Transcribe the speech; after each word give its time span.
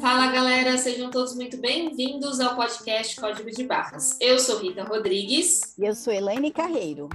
Fala 0.00 0.28
galera, 0.32 0.78
sejam 0.78 1.10
todos 1.10 1.36
muito 1.36 1.58
bem-vindos 1.58 2.40
ao 2.40 2.56
podcast 2.56 3.14
Código 3.20 3.50
de 3.50 3.64
Barras. 3.64 4.16
Eu 4.22 4.38
sou 4.38 4.58
Rita 4.58 4.84
Rodrigues. 4.84 5.74
E 5.78 5.84
eu 5.84 5.94
sou 5.94 6.14
Elaine 6.14 6.50
Carreiro. 6.50 7.10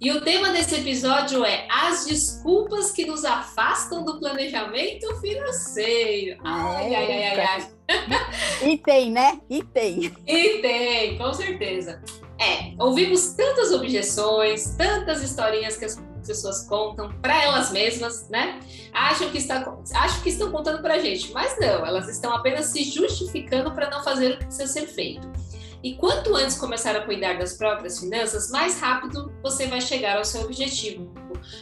E 0.00 0.12
o 0.12 0.20
tema 0.20 0.50
desse 0.50 0.76
episódio 0.76 1.44
é 1.44 1.66
as 1.68 2.06
desculpas 2.06 2.92
que 2.92 3.04
nos 3.04 3.24
afastam 3.24 4.04
do 4.04 4.20
planejamento 4.20 5.12
financeiro. 5.20 6.40
Ai, 6.44 6.94
ai, 6.94 7.12
ai, 7.12 7.24
ai, 7.24 7.40
ai. 7.40 7.68
E 8.62 8.78
tem, 8.78 9.10
né? 9.10 9.40
E 9.50 9.64
tem. 9.64 10.12
E 10.24 10.60
tem, 10.60 11.18
com 11.18 11.34
certeza. 11.34 12.00
É, 12.38 12.80
ouvimos 12.80 13.30
tantas 13.30 13.72
objeções, 13.72 14.76
tantas 14.76 15.24
historinhas 15.24 15.76
que 15.76 15.86
as 15.86 15.96
pessoas 16.26 16.66
contam 16.66 17.12
para 17.20 17.42
elas 17.42 17.70
mesmas, 17.70 18.28
né? 18.28 18.60
Acham 18.92 19.30
que, 19.30 19.38
está, 19.38 19.56
acham 19.94 20.20
que 20.22 20.28
estão 20.28 20.50
contando 20.50 20.82
para 20.82 20.94
a 20.94 20.98
gente, 20.98 21.32
mas 21.32 21.58
não, 21.58 21.86
elas 21.86 22.08
estão 22.08 22.32
apenas 22.34 22.66
se 22.66 22.84
justificando 22.84 23.72
para 23.72 23.88
não 23.90 24.02
fazer 24.02 24.32
o 24.32 24.38
que 24.38 24.44
precisa 24.46 24.66
ser 24.66 24.86
feito. 24.86 25.30
E 25.82 25.94
quanto 25.94 26.34
antes 26.34 26.58
começar 26.58 26.96
a 26.96 27.02
cuidar 27.02 27.38
das 27.38 27.52
próprias 27.52 28.00
finanças, 28.00 28.50
mais 28.50 28.80
rápido 28.80 29.32
você 29.42 29.66
vai 29.66 29.80
chegar 29.80 30.16
ao 30.16 30.24
seu 30.24 30.42
objetivo. 30.42 31.12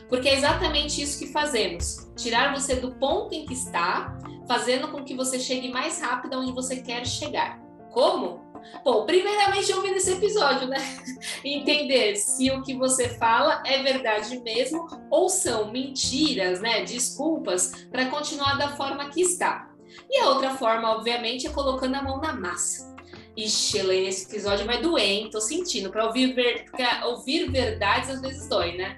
Porque 0.08 0.28
é 0.28 0.34
exatamente 0.34 1.02
isso 1.02 1.18
que 1.18 1.26
fazemos: 1.32 2.08
tirar 2.16 2.54
você 2.54 2.76
do 2.76 2.92
ponto 2.92 3.34
em 3.34 3.44
que 3.44 3.52
está, 3.52 4.16
fazendo 4.48 4.88
com 4.88 5.04
que 5.04 5.14
você 5.14 5.38
chegue 5.38 5.70
mais 5.70 6.00
rápido 6.00 6.38
onde 6.38 6.52
você 6.52 6.76
quer 6.76 7.06
chegar. 7.06 7.60
Como? 7.90 8.44
Bom, 8.84 9.04
primeiramente 9.06 9.72
ouvindo 9.72 9.96
esse 9.96 10.12
episódio, 10.12 10.68
né? 10.68 10.78
Entender 11.44 12.16
se 12.16 12.50
o 12.50 12.62
que 12.62 12.76
você 12.76 13.08
fala 13.10 13.62
é 13.66 13.82
verdade 13.82 14.38
mesmo 14.40 14.86
ou 15.10 15.28
são 15.28 15.70
mentiras, 15.70 16.60
né? 16.60 16.84
Desculpas 16.84 17.86
para 17.90 18.06
continuar 18.06 18.56
da 18.58 18.76
forma 18.76 19.08
que 19.10 19.20
está. 19.20 19.70
E 20.10 20.18
a 20.18 20.28
outra 20.28 20.50
forma, 20.50 20.90
obviamente, 20.90 21.46
é 21.46 21.50
colocando 21.50 21.94
a 21.94 22.02
mão 22.02 22.20
na 22.20 22.32
massa. 22.32 22.94
Ixi, 23.36 23.78
Helene, 23.78 24.08
esse 24.08 24.26
episódio 24.30 24.64
vai 24.64 24.80
doer, 24.80 25.02
hein? 25.02 25.30
Tô 25.30 25.40
sentindo. 25.40 25.90
Para 25.90 26.06
ouvir, 26.06 26.34
ver... 26.34 26.66
ouvir 27.04 27.50
verdades 27.50 28.10
às 28.10 28.20
vezes 28.20 28.48
dói, 28.48 28.76
né? 28.76 28.96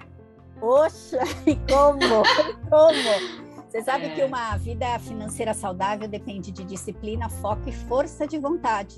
Poxa, 0.59 1.19
e 1.45 1.55
como? 1.71 2.23
como? 2.69 3.47
Você 3.67 3.81
sabe 3.81 4.05
é. 4.05 4.09
que 4.09 4.23
uma 4.23 4.57
vida 4.57 4.97
financeira 4.99 5.53
saudável 5.53 6.07
depende 6.07 6.51
de 6.51 6.63
disciplina, 6.63 7.29
foco 7.29 7.67
e 7.67 7.71
força 7.71 8.25
de 8.25 8.37
vontade. 8.37 8.97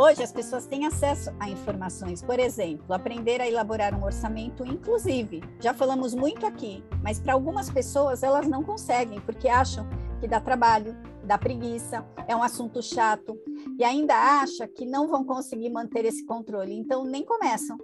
Hoje 0.00 0.22
as 0.22 0.30
pessoas 0.30 0.64
têm 0.64 0.86
acesso 0.86 1.28
a 1.40 1.50
informações, 1.50 2.22
por 2.22 2.38
exemplo, 2.38 2.94
aprender 2.94 3.40
a 3.40 3.48
elaborar 3.48 3.98
um 3.98 4.04
orçamento 4.04 4.64
inclusive. 4.64 5.42
Já 5.58 5.74
falamos 5.74 6.14
muito 6.14 6.46
aqui, 6.46 6.84
mas 7.02 7.18
para 7.18 7.32
algumas 7.32 7.68
pessoas 7.68 8.22
elas 8.22 8.46
não 8.46 8.62
conseguem 8.62 9.20
porque 9.20 9.48
acham 9.48 9.84
que 10.20 10.28
dá 10.28 10.40
trabalho, 10.40 10.96
dá 11.24 11.36
preguiça, 11.36 12.06
é 12.28 12.36
um 12.36 12.44
assunto 12.44 12.80
chato 12.80 13.36
e 13.76 13.82
ainda 13.82 14.14
acha 14.14 14.68
que 14.68 14.86
não 14.86 15.08
vão 15.08 15.24
conseguir 15.24 15.70
manter 15.70 16.04
esse 16.04 16.24
controle, 16.24 16.78
então 16.78 17.02
nem 17.02 17.24
começam. 17.24 17.76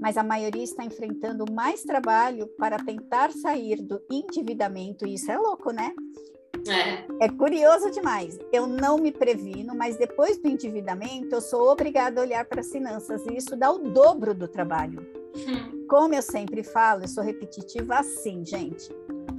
Mas 0.00 0.16
a 0.16 0.22
maioria 0.22 0.64
está 0.64 0.82
enfrentando 0.82 1.44
mais 1.52 1.82
trabalho 1.82 2.46
para 2.56 2.82
tentar 2.82 3.32
sair 3.32 3.82
do 3.82 4.00
endividamento, 4.10 5.06
e 5.06 5.12
isso 5.12 5.30
é 5.30 5.36
louco, 5.36 5.72
né? 5.72 5.92
É. 6.68 7.24
é 7.24 7.28
curioso 7.28 7.90
demais. 7.90 8.38
Eu 8.52 8.66
não 8.66 8.96
me 8.96 9.12
previno, 9.12 9.74
mas 9.74 9.96
depois 9.96 10.38
do 10.38 10.48
endividamento, 10.48 11.34
eu 11.34 11.40
sou 11.40 11.70
obrigada 11.70 12.20
a 12.20 12.24
olhar 12.24 12.44
para 12.44 12.60
as 12.60 12.70
finanças 12.70 13.24
e 13.26 13.36
isso 13.36 13.56
dá 13.56 13.70
o 13.70 13.78
dobro 13.78 14.34
do 14.34 14.46
trabalho. 14.46 15.06
Hum. 15.36 15.86
Como 15.88 16.14
eu 16.14 16.22
sempre 16.22 16.62
falo, 16.62 17.02
eu 17.02 17.08
sou 17.08 17.24
repetitiva 17.24 17.96
assim, 17.96 18.44
gente. 18.44 18.88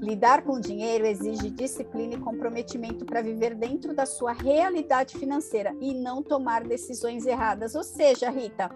Lidar 0.02 0.42
com 0.44 0.54
o 0.54 0.62
dinheiro 0.62 1.06
exige 1.06 1.52
disciplina 1.52 2.16
e 2.16 2.20
comprometimento 2.20 3.06
para 3.06 3.22
viver 3.22 3.54
dentro 3.54 3.94
da 3.94 4.06
sua 4.06 4.32
realidade 4.32 5.18
financeira 5.18 5.76
e 5.80 5.94
não 5.94 6.24
tomar 6.24 6.64
decisões 6.64 7.26
erradas. 7.26 7.76
Ou 7.76 7.84
seja, 7.84 8.30
Rita, 8.30 8.72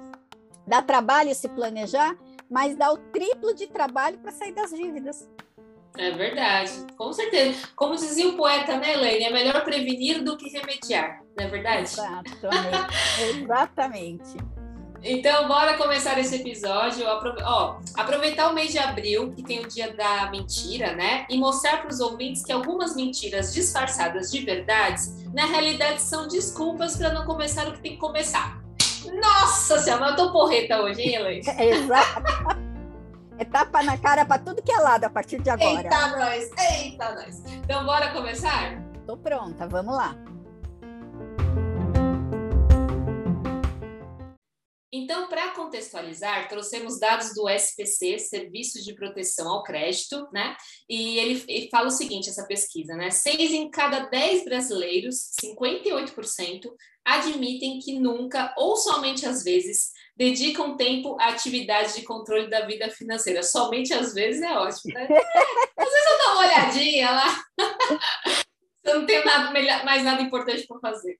dá 0.68 0.82
trabalho 0.82 1.34
se 1.34 1.50
planejar, 1.50 2.16
mas 2.50 2.76
dá 2.76 2.92
o 2.92 2.98
triplo 2.98 3.56
de 3.56 3.68
trabalho 3.68 4.20
para 4.20 4.32
sair 4.32 4.54
das 4.54 4.70
dívidas. 4.70 5.28
É 5.98 6.12
verdade, 6.12 6.72
com 6.98 7.12
certeza. 7.14 7.68
Como 7.76 7.96
dizia 7.96 8.28
o 8.28 8.34
poeta, 8.34 8.78
né, 8.78 8.94
Elaine? 8.94 9.26
É 9.26 9.32
melhor 9.32 9.64
prevenir 9.64 10.24
do 10.24 10.38
que 10.38 10.50
remediar, 10.50 11.22
não 11.38 11.46
é 11.46 11.48
verdade? 11.48 11.84
Exatamente. 11.84 13.42
Exatamente. 13.42 14.56
Então, 15.08 15.48
bora 15.48 15.78
começar 15.78 16.18
esse 16.18 16.36
episódio. 16.38 17.06
Ó, 17.44 17.80
aproveitar 17.96 18.50
o 18.50 18.56
mês 18.56 18.72
de 18.72 18.80
abril, 18.80 19.32
que 19.34 19.44
tem 19.44 19.60
o 19.60 19.68
dia 19.68 19.94
da 19.94 20.32
mentira, 20.32 20.96
né? 20.96 21.28
E 21.30 21.38
mostrar 21.38 21.78
para 21.78 21.92
os 21.92 22.00
ouvintes 22.00 22.44
que 22.44 22.52
algumas 22.52 22.96
mentiras 22.96 23.54
disfarçadas 23.54 24.32
de 24.32 24.44
verdades, 24.44 25.24
na 25.32 25.46
realidade, 25.46 26.02
são 26.02 26.28
desculpas 26.28 26.98
para 26.98 27.14
não 27.14 27.24
começar 27.24 27.68
o 27.68 27.74
que 27.74 27.82
tem 27.82 27.92
que 27.92 28.00
começar. 28.00 28.60
Nossa 29.14 29.78
Senhora, 29.78 30.10
eu 30.10 30.16
tô 30.16 30.32
porreta 30.32 30.82
hoje, 30.82 31.00
hein, 31.02 31.16
Elaine? 31.16 31.46
Exato. 31.60 32.55
É 33.38 33.44
tapa 33.44 33.84
na 33.84 33.98
cara 33.98 34.26
para 34.26 34.42
tudo 34.42 34.64
que 34.64 34.72
é 34.72 34.78
lado 34.78 35.04
a 35.04 35.10
partir 35.10 35.42
de 35.42 35.50
agora. 35.50 35.82
Eita, 35.82 36.08
nós! 36.18 36.50
Eita, 36.58 37.16
nós! 37.16 37.44
Então, 37.46 37.86
bora 37.86 38.14
começar? 38.14 38.82
Tô 39.06 39.18
pronta, 39.18 39.68
vamos 39.68 39.94
lá. 39.94 40.16
Então, 44.90 45.28
para 45.28 45.52
contextualizar, 45.52 46.48
trouxemos 46.48 46.98
dados 46.98 47.34
do 47.34 47.50
SPC, 47.50 48.18
Serviço 48.18 48.82
de 48.82 48.96
Proteção 48.96 49.50
ao 49.50 49.64
Crédito, 49.64 50.26
né? 50.32 50.56
E 50.90 51.18
ele, 51.18 51.44
ele 51.50 51.70
fala 51.70 51.88
o 51.88 51.92
seguinte, 51.92 52.30
essa 52.30 52.48
pesquisa, 52.48 52.96
né? 52.96 53.12
Seis 53.12 53.52
em 53.52 53.70
cada 53.70 54.06
dez 54.06 54.46
brasileiros, 54.46 55.32
58%, 55.44 56.72
admitem 57.04 57.80
que 57.80 58.00
nunca 58.00 58.54
ou 58.58 58.78
somente 58.78 59.26
às 59.26 59.44
vezes 59.44 59.92
dedicam 60.16 60.78
tempo 60.78 61.18
à 61.20 61.30
atividade 61.30 61.96
de 61.96 62.04
controle 62.04 62.50
da 62.50 62.66
vida 62.66 62.90
financeira. 62.90 63.44
Somente 63.44 63.94
às 63.94 64.14
vezes 64.14 64.42
é 64.42 64.58
ótimo, 64.58 64.94
né? 64.94 65.08
às 65.78 65.90
vezes 65.92 66.12
eu 66.12 66.18
dou 66.18 66.34
uma 66.34 66.40
olhadinha 66.40 67.12
lá. 67.12 67.44
eu 68.86 69.00
não 69.00 69.06
tenho 69.06 69.26
nada, 69.26 69.52
mais 69.84 70.04
nada 70.04 70.22
importante 70.22 70.66
para 70.68 70.80
fazer. 70.80 71.20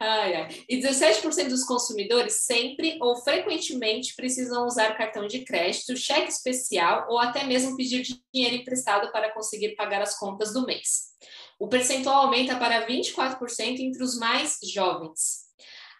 Ai, 0.00 0.34
ai. 0.34 0.64
E 0.68 0.78
17% 0.78 1.48
dos 1.48 1.64
consumidores 1.64 2.44
sempre 2.44 2.98
ou 3.00 3.16
frequentemente 3.22 4.14
precisam 4.14 4.66
usar 4.66 4.96
cartão 4.96 5.26
de 5.26 5.44
crédito, 5.44 5.96
cheque 5.96 6.28
especial 6.28 7.06
ou 7.08 7.18
até 7.18 7.44
mesmo 7.44 7.76
pedir 7.76 8.02
dinheiro 8.34 8.56
emprestado 8.56 9.10
para 9.12 9.32
conseguir 9.32 9.76
pagar 9.76 10.02
as 10.02 10.18
contas 10.18 10.52
do 10.52 10.66
mês. 10.66 11.06
O 11.58 11.68
percentual 11.68 12.26
aumenta 12.26 12.56
para 12.56 12.86
24% 12.86 13.78
entre 13.78 14.02
os 14.02 14.18
mais 14.18 14.58
jovens. 14.62 15.45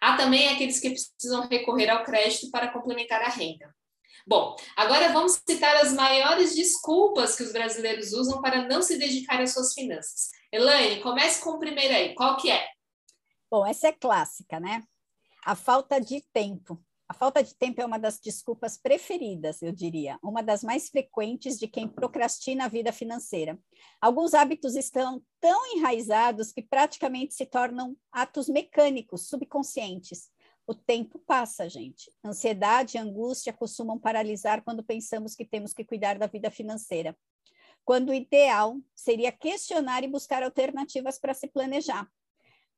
Há 0.01 0.15
também 0.15 0.49
aqueles 0.49 0.79
que 0.79 0.89
precisam 0.89 1.47
recorrer 1.47 1.89
ao 1.89 2.03
crédito 2.03 2.49
para 2.51 2.69
complementar 2.69 3.21
a 3.21 3.29
renda. 3.29 3.73
Bom, 4.27 4.55
agora 4.75 5.13
vamos 5.13 5.41
citar 5.47 5.77
as 5.77 5.93
maiores 5.93 6.53
desculpas 6.53 7.35
que 7.35 7.43
os 7.43 7.53
brasileiros 7.53 8.11
usam 8.11 8.41
para 8.41 8.67
não 8.67 8.81
se 8.81 8.97
dedicar 8.97 9.39
às 9.41 9.53
suas 9.53 9.73
finanças. 9.73 10.31
Elaine, 10.51 11.01
comece 11.01 11.41
com 11.41 11.51
o 11.51 11.59
primeiro 11.59 11.93
aí. 11.93 12.13
Qual 12.13 12.35
que 12.35 12.51
é? 12.51 12.67
Bom, 13.49 13.65
essa 13.65 13.87
é 13.87 13.93
clássica, 13.93 14.59
né? 14.59 14.83
A 15.45 15.55
falta 15.55 15.99
de 16.01 16.21
tempo. 16.33 16.77
A 17.09 17.13
falta 17.13 17.41
de 17.41 17.55
tempo 17.55 17.81
é 17.81 17.85
uma 17.85 17.97
das 17.97 18.19
desculpas 18.19 18.77
preferidas, 18.77 19.61
eu 19.61 19.71
diria, 19.71 20.19
uma 20.21 20.43
das 20.43 20.61
mais 20.61 20.89
frequentes 20.89 21.57
de 21.57 21.65
quem 21.65 21.87
procrastina 21.87 22.65
a 22.65 22.67
vida 22.67 22.91
financeira. 22.91 23.57
Alguns 24.01 24.33
hábitos 24.33 24.75
estão 24.75 25.23
tão 25.39 25.77
enraizados 25.77 26.51
que 26.51 26.61
praticamente 26.61 27.33
se 27.33 27.45
tornam 27.45 27.95
atos 28.11 28.49
mecânicos, 28.49 29.29
subconscientes. 29.29 30.29
O 30.65 30.75
tempo 30.75 31.17
passa, 31.19 31.69
gente. 31.69 32.11
Ansiedade 32.21 32.97
e 32.97 32.99
angústia 32.99 33.53
costumam 33.53 33.97
paralisar 33.97 34.61
quando 34.61 34.83
pensamos 34.83 35.33
que 35.33 35.45
temos 35.45 35.73
que 35.73 35.85
cuidar 35.85 36.19
da 36.19 36.27
vida 36.27 36.51
financeira. 36.51 37.17
Quando 37.85 38.09
o 38.09 38.13
ideal 38.13 38.77
seria 38.93 39.31
questionar 39.31 40.03
e 40.03 40.09
buscar 40.09 40.43
alternativas 40.43 41.17
para 41.17 41.33
se 41.33 41.47
planejar. 41.47 42.05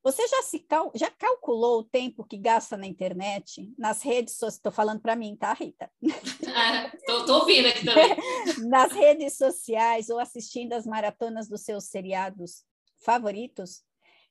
Você 0.02 0.26
já, 0.26 0.42
se 0.42 0.58
cal 0.60 0.90
já 0.94 1.10
calculou 1.10 1.80
o 1.80 1.84
tempo 1.84 2.24
que 2.24 2.38
gasta 2.38 2.76
na 2.76 2.86
internet, 2.86 3.70
nas 3.76 4.02
redes 4.02 4.34
sociais? 4.34 4.54
Estou 4.54 4.72
falando 4.72 5.00
para 5.00 5.14
mim, 5.14 5.36
tá, 5.36 5.52
Rita? 5.52 5.90
Estou 6.00 7.36
ah, 7.36 7.38
ouvindo 7.38 7.68
aqui 7.68 7.84
também. 7.84 8.16
nas 8.68 8.92
redes 8.92 9.36
sociais 9.36 10.08
ou 10.08 10.18
assistindo 10.18 10.72
as 10.72 10.86
maratonas 10.86 11.48
dos 11.48 11.62
seus 11.62 11.84
seriados 11.84 12.64
favoritos? 13.04 13.82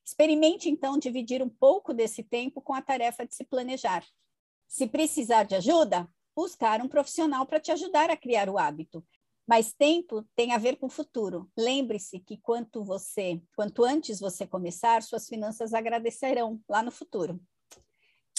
Experimente, 0.04 0.68
então, 0.68 0.98
dividir 0.98 1.40
um 1.40 1.48
pouco 1.48 1.94
desse 1.94 2.24
tempo 2.24 2.60
com 2.60 2.74
a 2.74 2.82
tarefa 2.82 3.24
de 3.24 3.34
se 3.34 3.44
planejar. 3.44 4.04
Se 4.66 4.88
precisar 4.88 5.44
de 5.44 5.54
ajuda, 5.54 6.08
buscar 6.34 6.80
um 6.80 6.88
profissional 6.88 7.46
para 7.46 7.60
te 7.60 7.70
ajudar 7.70 8.10
a 8.10 8.16
criar 8.16 8.48
o 8.48 8.58
hábito. 8.58 9.06
Mas 9.50 9.72
tempo 9.72 10.24
tem 10.36 10.52
a 10.52 10.58
ver 10.58 10.76
com 10.76 10.88
futuro. 10.88 11.50
Lembre-se 11.58 12.20
que 12.20 12.36
quanto 12.36 12.84
você, 12.84 13.42
quanto 13.56 13.82
antes 13.82 14.20
você 14.20 14.46
começar, 14.46 15.02
suas 15.02 15.26
finanças 15.26 15.74
agradecerão 15.74 16.60
lá 16.68 16.84
no 16.84 16.92
futuro. 16.92 17.40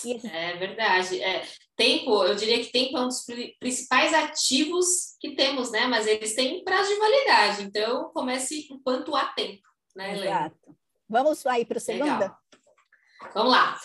É 0.06 0.56
verdade. 0.56 1.22
É, 1.22 1.46
tempo, 1.76 2.24
eu 2.24 2.34
diria 2.34 2.64
que 2.64 2.72
tempo 2.72 2.98
é 2.98 3.02
um 3.02 3.10
dos 3.10 3.26
principais 3.60 4.14
ativos 4.14 5.18
que 5.20 5.36
temos, 5.36 5.70
né? 5.70 5.86
Mas 5.86 6.08
eles 6.08 6.34
têm 6.34 6.64
prazo 6.64 6.94
de 6.94 7.00
validade, 7.00 7.64
então 7.64 8.10
comece 8.14 8.70
enquanto 8.72 9.14
há 9.14 9.26
tempo, 9.34 9.68
né, 9.94 10.14
Helena? 10.14 10.46
Exato. 10.46 10.78
Vamos 11.10 11.46
aí 11.46 11.66
para 11.66 11.78
o 11.78 11.82
segundo? 11.82 12.06
Legal. 12.06 12.38
Vamos 13.34 13.52
lá. 13.52 13.78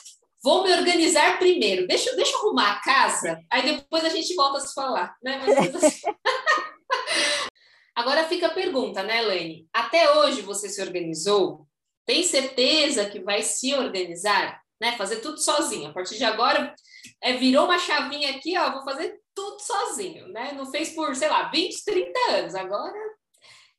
Vou 0.45 0.63
me 0.63 0.73
organizar 0.73 1.41
primeiro. 1.41 1.89
Deixa, 1.89 2.15
deixa 2.15 2.37
eu 2.37 2.39
arrumar 2.39 2.75
a 2.75 2.81
casa, 2.83 3.41
aí 3.51 3.63
depois 3.63 4.05
a 4.05 4.11
gente 4.11 4.33
volta 4.37 4.59
a 4.59 4.61
se 4.61 4.73
falar, 4.73 5.17
né? 5.21 5.41
Assim... 5.43 6.07
Agora 7.95 8.29
fica 8.29 8.49
a 8.49 8.55
pergunta, 8.55 9.03
né, 9.03 9.23
Elaine? 9.23 9.69
Até 9.73 10.17
hoje 10.17 10.43
você 10.43 10.69
se 10.69 10.83
organizou? 10.83 11.67
Tem 12.05 12.23
certeza 12.23 13.09
que 13.09 13.21
vai 13.21 13.43
se 13.43 13.75
organizar? 13.75 14.61
Né? 14.81 14.97
Fazer 14.97 15.17
tudo 15.17 15.39
sozinho. 15.39 15.89
A 15.89 15.93
partir 15.93 16.17
de 16.17 16.25
agora, 16.25 16.75
é, 17.23 17.33
virou 17.35 17.65
uma 17.65 17.79
chavinha 17.79 18.31
aqui, 18.37 18.57
ó, 18.59 18.71
vou 18.73 18.85
fazer 18.85 19.19
tudo 19.35 19.61
sozinho, 19.61 20.29
né? 20.29 20.53
Não 20.53 20.71
fez 20.71 20.91
por, 20.91 21.15
sei 21.17 21.29
lá, 21.29 21.51
20, 21.51 21.85
30 21.85 22.21
anos. 22.31 22.55
Agora, 22.55 22.99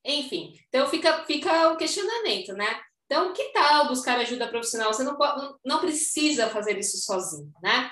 enfim. 0.03 0.53
Então 0.67 0.87
fica, 0.87 1.23
fica 1.25 1.71
o 1.71 1.77
questionamento, 1.77 2.53
né? 2.53 2.79
Então, 3.05 3.33
que 3.33 3.51
tal 3.53 3.87
buscar 3.87 4.19
ajuda 4.19 4.49
profissional? 4.49 4.93
Você 4.93 5.03
não, 5.03 5.15
pode, 5.15 5.55
não 5.65 5.79
precisa 5.79 6.49
fazer 6.49 6.77
isso 6.77 6.97
sozinho, 6.97 7.51
né? 7.63 7.89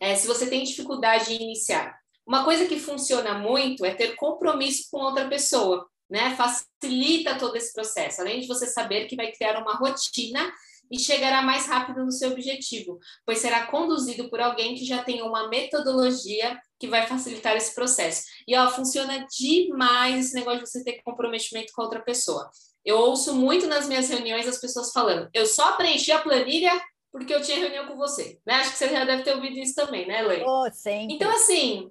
É, 0.00 0.14
se 0.16 0.26
você 0.26 0.48
tem 0.48 0.64
dificuldade 0.64 1.32
em 1.32 1.42
iniciar. 1.42 1.96
Uma 2.28 2.44
coisa 2.44 2.66
que 2.66 2.78
funciona 2.78 3.38
muito 3.38 3.86
é 3.86 3.94
ter 3.94 4.14
compromisso 4.14 4.88
com 4.90 4.98
outra 4.98 5.26
pessoa, 5.26 5.88
né? 6.10 6.36
Facilita 6.36 7.38
todo 7.38 7.56
esse 7.56 7.72
processo, 7.72 8.20
além 8.20 8.40
de 8.40 8.46
você 8.46 8.66
saber 8.66 9.06
que 9.06 9.16
vai 9.16 9.32
criar 9.32 9.58
uma 9.62 9.76
rotina 9.76 10.52
e 10.90 10.98
chegará 10.98 11.40
mais 11.40 11.66
rápido 11.66 12.04
no 12.04 12.12
seu 12.12 12.32
objetivo, 12.32 12.98
pois 13.24 13.38
será 13.38 13.66
conduzido 13.66 14.28
por 14.28 14.40
alguém 14.40 14.74
que 14.74 14.84
já 14.84 15.02
tem 15.02 15.22
uma 15.22 15.48
metodologia 15.48 16.60
que 16.78 16.86
vai 16.86 17.06
facilitar 17.06 17.56
esse 17.56 17.74
processo. 17.74 18.24
E 18.46 18.54
ó, 18.54 18.68
funciona 18.68 19.26
demais 19.26 20.26
esse 20.26 20.34
negócio 20.34 20.64
de 20.64 20.68
você 20.68 20.84
ter 20.84 21.02
comprometimento 21.02 21.72
com 21.72 21.80
outra 21.80 22.00
pessoa. 22.00 22.50
Eu 22.84 22.98
ouço 22.98 23.34
muito 23.34 23.66
nas 23.66 23.88
minhas 23.88 24.06
reuniões 24.10 24.46
as 24.46 24.60
pessoas 24.60 24.92
falando: 24.92 25.30
eu 25.32 25.46
só 25.46 25.76
preenchi 25.76 26.12
a 26.12 26.20
planilha 26.20 26.78
porque 27.10 27.34
eu 27.34 27.40
tinha 27.40 27.58
reunião 27.58 27.86
com 27.86 27.96
você. 27.96 28.38
Né? 28.46 28.56
Acho 28.56 28.72
que 28.72 28.78
você 28.78 28.88
já 28.90 29.04
deve 29.04 29.22
ter 29.22 29.34
ouvido 29.34 29.58
isso 29.58 29.74
também, 29.74 30.06
né, 30.06 30.20
Lei? 30.20 30.44
Oh, 30.44 30.70
sempre. 30.70 31.14
Então, 31.14 31.30
assim, 31.30 31.90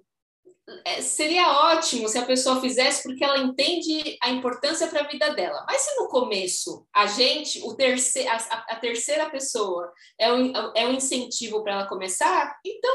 seria 1.01 1.49
ótimo 1.71 2.09
se 2.09 2.17
a 2.17 2.25
pessoa 2.25 2.59
fizesse 2.59 3.03
porque 3.03 3.23
ela 3.23 3.39
entende 3.39 4.17
a 4.21 4.29
importância 4.29 4.87
para 4.87 5.01
a 5.01 5.07
vida 5.07 5.33
dela. 5.33 5.65
Mas 5.67 5.81
se 5.81 5.95
no 5.95 6.07
começo 6.07 6.85
a 6.93 7.05
gente, 7.05 7.61
o 7.63 7.75
terceiro, 7.75 8.29
a, 8.29 8.35
a 8.35 8.75
terceira 8.75 9.29
pessoa 9.29 9.91
é 10.19 10.31
um, 10.31 10.53
é 10.75 10.85
um 10.87 10.93
incentivo 10.93 11.63
para 11.63 11.73
ela 11.73 11.87
começar, 11.87 12.59
então 12.65 12.93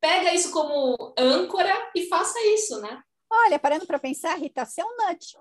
pega 0.00 0.34
isso 0.34 0.50
como 0.50 1.14
âncora 1.18 1.90
e 1.94 2.06
faça 2.08 2.38
isso, 2.46 2.80
né? 2.80 3.02
Olha, 3.30 3.58
parando 3.58 3.86
para 3.86 3.98
pensar, 3.98 4.38
Rita, 4.38 4.64
você 4.64 4.82
é 4.82 4.84
um 4.84 4.96
nut. 4.96 5.38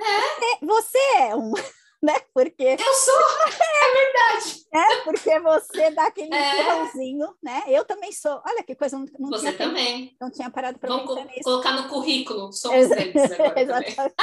É. 0.00 0.64
Você 0.64 0.98
é 1.18 1.36
um, 1.36 1.52
né? 2.02 2.14
Porque 2.32 2.62
eu 2.62 2.94
sou, 2.94 3.20
é 3.46 3.94
verdade. 3.94 4.58
É 4.70 4.96
porque 5.02 5.40
você 5.40 5.90
dá 5.92 6.08
aquele 6.08 6.32
é. 6.34 6.60
empurrãozinho, 6.60 7.34
né? 7.42 7.64
Eu 7.68 7.86
também 7.86 8.12
sou. 8.12 8.38
Olha 8.46 8.62
que 8.62 8.74
coisa, 8.74 8.98
não, 8.98 9.06
não 9.18 9.30
você 9.30 9.46
tinha 9.46 9.56
também. 9.56 10.14
Não 10.20 10.30
tinha 10.30 10.50
parado 10.50 10.78
para 10.78 10.94
pensar 10.94 11.24
nisso. 11.24 11.42
colocar 11.42 11.72
no 11.72 11.88
currículo, 11.88 12.52
somos 12.52 12.90
eles 12.90 13.14
agora 13.32 14.14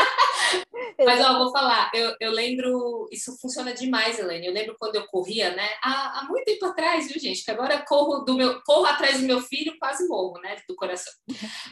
Mas 1.03 1.25
ó, 1.25 1.39
vou 1.39 1.51
falar, 1.51 1.89
eu, 1.95 2.15
eu 2.19 2.31
lembro, 2.31 3.07
isso 3.11 3.35
funciona 3.41 3.73
demais, 3.73 4.19
Helene. 4.19 4.45
Eu 4.45 4.53
lembro 4.53 4.75
quando 4.79 4.97
eu 4.97 5.07
corria, 5.07 5.49
né? 5.55 5.67
Há, 5.83 6.19
há 6.19 6.23
muito 6.25 6.45
tempo 6.45 6.65
atrás, 6.67 7.07
viu, 7.07 7.19
gente? 7.19 7.43
Que 7.43 7.49
agora 7.49 7.83
corro 7.83 8.23
do 8.23 8.35
meu, 8.35 8.61
corro 8.61 8.85
atrás 8.85 9.19
do 9.19 9.25
meu 9.25 9.41
filho, 9.41 9.75
quase 9.79 10.07
morro, 10.07 10.39
né? 10.41 10.57
Do 10.69 10.75
coração. 10.75 11.11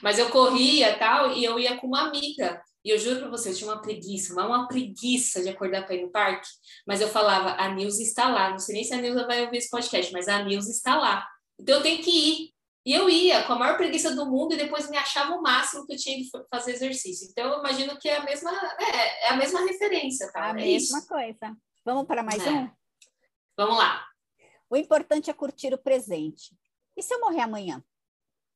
Mas 0.02 0.18
eu 0.18 0.30
corria 0.30 0.98
tal, 0.98 1.32
e 1.32 1.46
eu 1.46 1.60
ia 1.60 1.78
com 1.78 1.86
uma 1.86 2.08
amiga. 2.08 2.60
E 2.84 2.90
eu 2.90 2.98
juro 2.98 3.22
para 3.22 3.30
você, 3.30 3.50
eu 3.50 3.56
tinha 3.56 3.70
uma 3.72 3.82
preguiça, 3.82 4.34
uma, 4.34 4.46
uma 4.46 4.68
preguiça 4.68 5.42
de 5.42 5.50
acordar 5.50 5.86
para 5.86 5.96
ir 5.96 6.02
no 6.02 6.12
parque. 6.12 6.48
Mas 6.86 7.00
eu 7.00 7.08
falava, 7.08 7.52
a 7.62 7.70
Nilza 7.70 8.04
está 8.04 8.30
lá. 8.30 8.50
Não 8.50 8.60
sei 8.60 8.76
nem 8.76 8.84
se 8.84 8.94
a 8.94 8.98
Nilza 8.98 9.26
vai 9.26 9.46
ouvir 9.46 9.58
esse 9.58 9.70
podcast, 9.70 10.12
mas 10.12 10.28
a 10.28 10.44
Nilza 10.44 10.70
está 10.70 10.98
lá. 10.98 11.26
Então 11.60 11.78
eu 11.78 11.82
tenho 11.82 12.04
que 12.04 12.12
ir. 12.12 12.54
E 12.86 12.92
eu 12.92 13.10
ia 13.10 13.44
com 13.44 13.54
a 13.54 13.58
maior 13.58 13.78
preguiça 13.78 14.14
do 14.14 14.26
mundo 14.26 14.54
e 14.54 14.58
depois 14.58 14.90
me 14.90 14.98
achava 14.98 15.34
o 15.34 15.42
máximo 15.42 15.86
que 15.86 15.94
eu 15.94 15.98
tinha 15.98 16.18
que 16.18 16.30
fazer 16.50 16.74
exercício. 16.74 17.30
Então 17.32 17.54
eu 17.54 17.60
imagino 17.60 17.98
que 17.98 18.10
é 18.10 18.18
a 18.18 18.24
mesma, 18.24 18.52
é, 18.78 19.28
é 19.28 19.30
a 19.30 19.38
mesma 19.38 19.62
referência, 19.62 20.30
tá? 20.34 20.48
A 20.48 20.50
é 20.50 20.54
mesma 20.54 21.00
isso. 21.00 21.08
coisa. 21.08 21.56
Vamos 21.86 22.06
para 22.06 22.22
mais 22.22 22.46
é. 22.46 22.52
um? 22.52 22.70
Vamos 23.56 23.78
lá. 23.78 24.06
O 24.70 24.76
importante 24.76 25.30
é 25.30 25.34
curtir 25.34 25.74
o 25.74 25.78
presente. 25.78 26.54
E 26.98 27.02
se 27.02 27.14
eu 27.14 27.22
morrer 27.22 27.42
amanhã? 27.42 27.82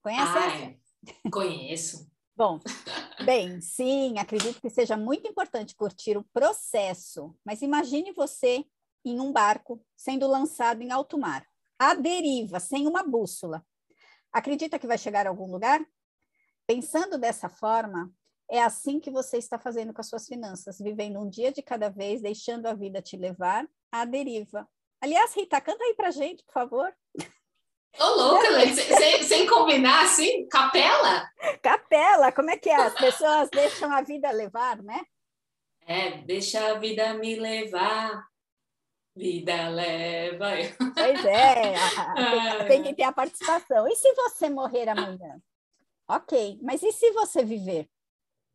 Conhece 0.01 0.37
ah, 0.37 0.45
essa? 0.45 0.65
É. 0.65 1.29
Conheço. 1.31 2.16
Bom, 2.37 2.59
bem, 3.25 3.59
sim, 3.61 4.19
acredito 4.19 4.61
que 4.61 4.69
seja 4.69 4.95
muito 4.95 5.27
importante 5.27 5.75
curtir 5.75 6.17
o 6.17 6.23
processo, 6.31 7.35
mas 7.43 7.63
imagine 7.63 8.11
você 8.11 8.63
em 9.03 9.19
um 9.19 9.31
barco 9.31 9.83
sendo 9.95 10.27
lançado 10.27 10.83
em 10.83 10.91
alto 10.91 11.17
mar, 11.17 11.43
à 11.79 11.95
deriva, 11.95 12.59
sem 12.59 12.85
uma 12.85 13.01
bússola. 13.01 13.65
Acredita 14.31 14.77
que 14.77 14.85
vai 14.85 14.99
chegar 14.99 15.25
a 15.25 15.31
algum 15.31 15.51
lugar? 15.51 15.83
Pensando 16.67 17.17
dessa 17.17 17.49
forma, 17.49 18.13
é 18.47 18.61
assim 18.61 18.99
que 18.99 19.09
você 19.09 19.37
está 19.37 19.57
fazendo 19.57 19.91
com 19.91 20.01
as 20.01 20.07
suas 20.07 20.27
finanças, 20.27 20.77
vivendo 20.77 21.19
um 21.19 21.27
dia 21.27 21.51
de 21.51 21.63
cada 21.63 21.89
vez, 21.89 22.21
deixando 22.21 22.67
a 22.67 22.75
vida 22.75 23.01
te 23.01 23.17
levar 23.17 23.67
à 23.91 24.05
deriva. 24.05 24.69
Aliás, 25.01 25.35
Rita, 25.35 25.59
canta 25.59 25.83
aí 25.83 25.95
pra 25.95 26.11
gente, 26.11 26.43
por 26.43 26.53
favor. 26.53 26.93
Ô, 27.99 28.05
louca, 28.05 28.47
sem, 28.73 29.23
sem 29.23 29.47
combinar, 29.47 30.03
assim, 30.03 30.47
capela? 30.47 31.29
Capela, 31.61 32.31
como 32.31 32.51
é 32.51 32.57
que 32.57 32.69
é? 32.69 32.75
As 32.75 32.93
pessoas 32.93 33.49
deixam 33.49 33.91
a 33.91 34.01
vida 34.01 34.29
levar, 34.31 34.81
né? 34.83 35.01
É, 35.85 36.17
deixa 36.21 36.71
a 36.71 36.73
vida 36.75 37.13
me 37.13 37.35
levar, 37.35 38.23
vida 39.15 39.69
leva. 39.69 40.51
Pois 40.93 41.25
é, 41.25 41.75
a, 41.75 42.65
tem 42.67 42.83
que 42.83 42.93
ter 42.93 43.03
a 43.03 43.11
participação. 43.11 43.87
E 43.87 43.95
se 43.95 44.13
você 44.13 44.49
morrer 44.49 44.89
amanhã? 44.89 45.41
Ok, 46.07 46.59
mas 46.61 46.83
e 46.83 46.91
se 46.91 47.11
você 47.11 47.43
viver? 47.43 47.89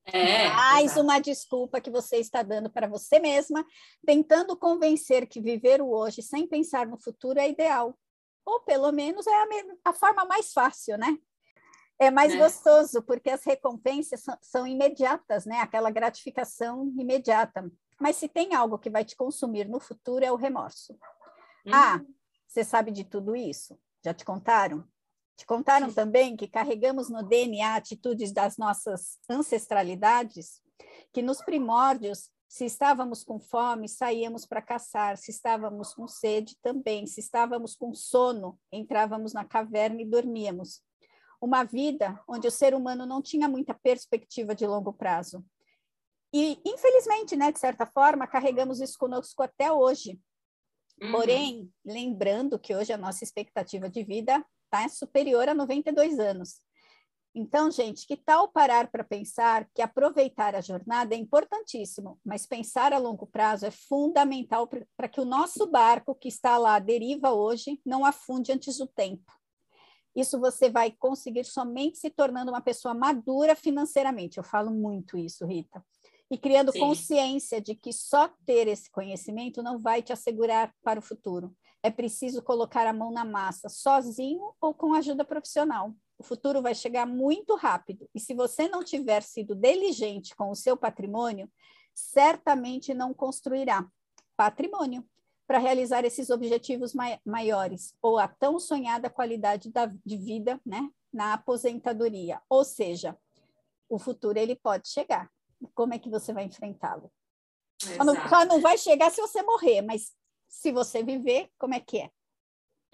É, 0.04 0.48
Mais 0.48 0.86
exato. 0.86 1.00
uma 1.00 1.20
desculpa 1.20 1.80
que 1.80 1.90
você 1.90 2.16
está 2.16 2.42
dando 2.42 2.68
para 2.68 2.88
você 2.88 3.18
mesma, 3.18 3.64
tentando 4.04 4.56
convencer 4.56 5.26
que 5.28 5.40
viver 5.40 5.80
o 5.80 5.90
hoje 5.90 6.22
sem 6.22 6.46
pensar 6.46 6.86
no 6.86 6.98
futuro 7.00 7.38
é 7.38 7.48
ideal 7.48 7.96
ou 8.44 8.60
pelo 8.60 8.90
menos 8.92 9.26
é 9.26 9.34
a, 9.34 9.46
a 9.86 9.92
forma 9.92 10.24
mais 10.24 10.52
fácil, 10.52 10.98
né? 10.98 11.18
É 11.98 12.10
mais 12.10 12.32
é. 12.32 12.36
gostoso, 12.36 13.02
porque 13.02 13.30
as 13.30 13.44
recompensas 13.44 14.20
são, 14.20 14.36
são, 14.40 14.66
imediatas, 14.66 15.46
né? 15.46 15.58
Aquela 15.60 15.90
gratificação 15.90 16.92
imediata. 16.98 17.70
Mas 18.00 18.16
se 18.16 18.28
tem 18.28 18.54
algo 18.54 18.78
que 18.78 18.90
vai 18.90 19.04
te 19.04 19.14
consumir 19.14 19.68
no 19.68 19.78
futuro, 19.78 20.24
é 20.24 20.32
o 20.32 20.36
remorso. 20.36 20.92
Uhum. 21.64 21.72
Ah, 21.72 22.00
você 22.46 22.64
sabe 22.64 22.90
de 22.90 23.04
tudo 23.04 23.36
isso? 23.36 23.78
Já 24.04 24.12
te 24.12 24.24
contaram? 24.24 24.84
Te 25.36 25.46
contaram 25.46 25.88
Sim. 25.88 25.94
também 25.94 26.36
que 26.36 26.48
carregamos 26.48 27.08
no 27.08 27.22
DNA 27.22 27.76
atitudes 27.76 28.32
das 28.32 28.56
nossas 28.56 29.18
ancestralidades, 29.30 30.60
que 31.12 31.22
nos 31.22 31.40
primórdios 31.40 32.30
se 32.52 32.66
estávamos 32.66 33.24
com 33.24 33.40
fome, 33.40 33.88
saíamos 33.88 34.44
para 34.44 34.60
caçar. 34.60 35.16
Se 35.16 35.30
estávamos 35.30 35.94
com 35.94 36.06
sede, 36.06 36.54
também. 36.60 37.06
Se 37.06 37.18
estávamos 37.18 37.74
com 37.74 37.94
sono, 37.94 38.60
entrávamos 38.70 39.32
na 39.32 39.42
caverna 39.42 40.02
e 40.02 40.04
dormíamos. 40.04 40.82
Uma 41.40 41.64
vida 41.64 42.22
onde 42.28 42.46
o 42.46 42.50
ser 42.50 42.74
humano 42.74 43.06
não 43.06 43.22
tinha 43.22 43.48
muita 43.48 43.72
perspectiva 43.72 44.54
de 44.54 44.66
longo 44.66 44.92
prazo. 44.92 45.42
E, 46.30 46.60
infelizmente, 46.62 47.36
né, 47.36 47.50
de 47.50 47.58
certa 47.58 47.86
forma, 47.86 48.26
carregamos 48.26 48.82
isso 48.82 48.98
conosco 48.98 49.42
até 49.42 49.72
hoje. 49.72 50.20
Uhum. 51.00 51.10
Porém, 51.10 51.72
lembrando 51.82 52.58
que 52.58 52.76
hoje 52.76 52.92
a 52.92 52.98
nossa 52.98 53.24
expectativa 53.24 53.88
de 53.88 54.04
vida 54.04 54.44
está 54.66 54.86
superior 54.90 55.48
a 55.48 55.54
92 55.54 56.18
anos. 56.18 56.60
Então, 57.34 57.70
gente, 57.70 58.06
que 58.06 58.16
tal 58.16 58.48
parar 58.48 58.90
para 58.90 59.02
pensar 59.02 59.66
que 59.74 59.80
aproveitar 59.80 60.54
a 60.54 60.60
jornada 60.60 61.14
é 61.14 61.18
importantíssimo, 61.18 62.20
mas 62.22 62.44
pensar 62.44 62.92
a 62.92 62.98
longo 62.98 63.26
prazo 63.26 63.64
é 63.64 63.70
fundamental 63.70 64.68
para 64.96 65.08
que 65.08 65.20
o 65.20 65.24
nosso 65.24 65.66
barco, 65.66 66.14
que 66.14 66.28
está 66.28 66.58
lá 66.58 66.74
à 66.74 66.78
deriva 66.78 67.32
hoje, 67.32 67.80
não 67.86 68.04
afunde 68.04 68.52
antes 68.52 68.76
do 68.76 68.86
tempo. 68.86 69.32
Isso 70.14 70.38
você 70.38 70.68
vai 70.68 70.90
conseguir 70.90 71.44
somente 71.44 71.98
se 71.98 72.10
tornando 72.10 72.52
uma 72.52 72.60
pessoa 72.60 72.92
madura 72.92 73.56
financeiramente. 73.56 74.36
Eu 74.36 74.44
falo 74.44 74.70
muito 74.70 75.16
isso, 75.16 75.46
Rita. 75.46 75.82
E 76.30 76.36
criando 76.36 76.70
Sim. 76.70 76.80
consciência 76.80 77.62
de 77.62 77.74
que 77.74 77.94
só 77.94 78.28
ter 78.44 78.68
esse 78.68 78.90
conhecimento 78.90 79.62
não 79.62 79.80
vai 79.80 80.02
te 80.02 80.12
assegurar 80.12 80.74
para 80.82 80.98
o 80.98 81.02
futuro. 81.02 81.54
É 81.82 81.90
preciso 81.90 82.42
colocar 82.42 82.86
a 82.86 82.92
mão 82.92 83.10
na 83.10 83.24
massa, 83.24 83.70
sozinho 83.70 84.54
ou 84.60 84.74
com 84.74 84.94
ajuda 84.94 85.24
profissional. 85.24 85.94
O 86.22 86.24
futuro 86.24 86.62
vai 86.62 86.72
chegar 86.72 87.04
muito 87.04 87.56
rápido. 87.56 88.08
E 88.14 88.20
se 88.20 88.32
você 88.32 88.68
não 88.68 88.84
tiver 88.84 89.24
sido 89.24 89.56
diligente 89.56 90.36
com 90.36 90.52
o 90.52 90.54
seu 90.54 90.76
patrimônio, 90.76 91.50
certamente 91.92 92.94
não 92.94 93.12
construirá 93.12 93.84
patrimônio. 94.36 95.04
para 95.48 95.58
realizar 95.58 96.04
esses 96.04 96.30
objetivos 96.30 96.94
mai 96.94 97.18
maiores, 97.26 97.94
ou 98.00 98.18
a 98.18 98.28
tão 98.28 98.60
sonhada 98.60 99.10
qualidade 99.10 99.68
da, 99.68 99.86
de 99.86 100.16
vida 100.16 100.60
né, 100.64 100.88
na 101.12 101.34
aposentadoria. 101.34 102.40
Ou 102.48 102.64
seja, 102.64 103.18
o 103.88 103.98
futuro 103.98 104.38
ele 104.38 104.54
pode 104.54 104.88
chegar. 104.88 105.28
Como 105.74 105.92
é 105.92 105.98
que 105.98 106.08
você 106.08 106.32
vai 106.32 106.44
enfrentá-lo? 106.44 107.12
Só 107.80 108.04
não, 108.04 108.14
só 108.28 108.44
não 108.46 108.60
vai 108.60 108.78
chegar 108.78 109.10
se 109.10 109.20
você 109.20 109.42
morrer, 109.42 109.82
mas 109.82 110.12
se 110.48 110.70
você 110.70 111.02
viver, 111.02 111.50
como 111.58 111.74
é 111.74 111.80
que 111.80 111.98
é? 111.98 112.10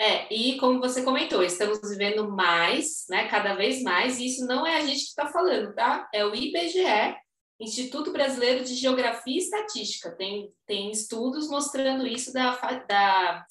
É, 0.00 0.32
e 0.32 0.56
como 0.58 0.78
você 0.78 1.02
comentou, 1.02 1.42
estamos 1.42 1.80
vivendo 1.80 2.30
mais, 2.30 3.04
né, 3.10 3.26
cada 3.26 3.54
vez 3.54 3.82
mais, 3.82 4.18
e 4.18 4.26
isso 4.26 4.46
não 4.46 4.64
é 4.64 4.76
a 4.76 4.80
gente 4.80 5.02
que 5.02 5.08
está 5.08 5.26
falando, 5.26 5.74
tá? 5.74 6.08
É 6.14 6.24
o 6.24 6.34
IBGE, 6.34 7.16
Instituto 7.60 8.12
Brasileiro 8.12 8.64
de 8.64 8.74
Geografia 8.74 9.34
e 9.34 9.38
Estatística. 9.38 10.12
Tem, 10.12 10.52
tem 10.64 10.92
estudos 10.92 11.48
mostrando 11.48 12.06
isso 12.06 12.32
da, 12.32 12.54
da 12.88 13.44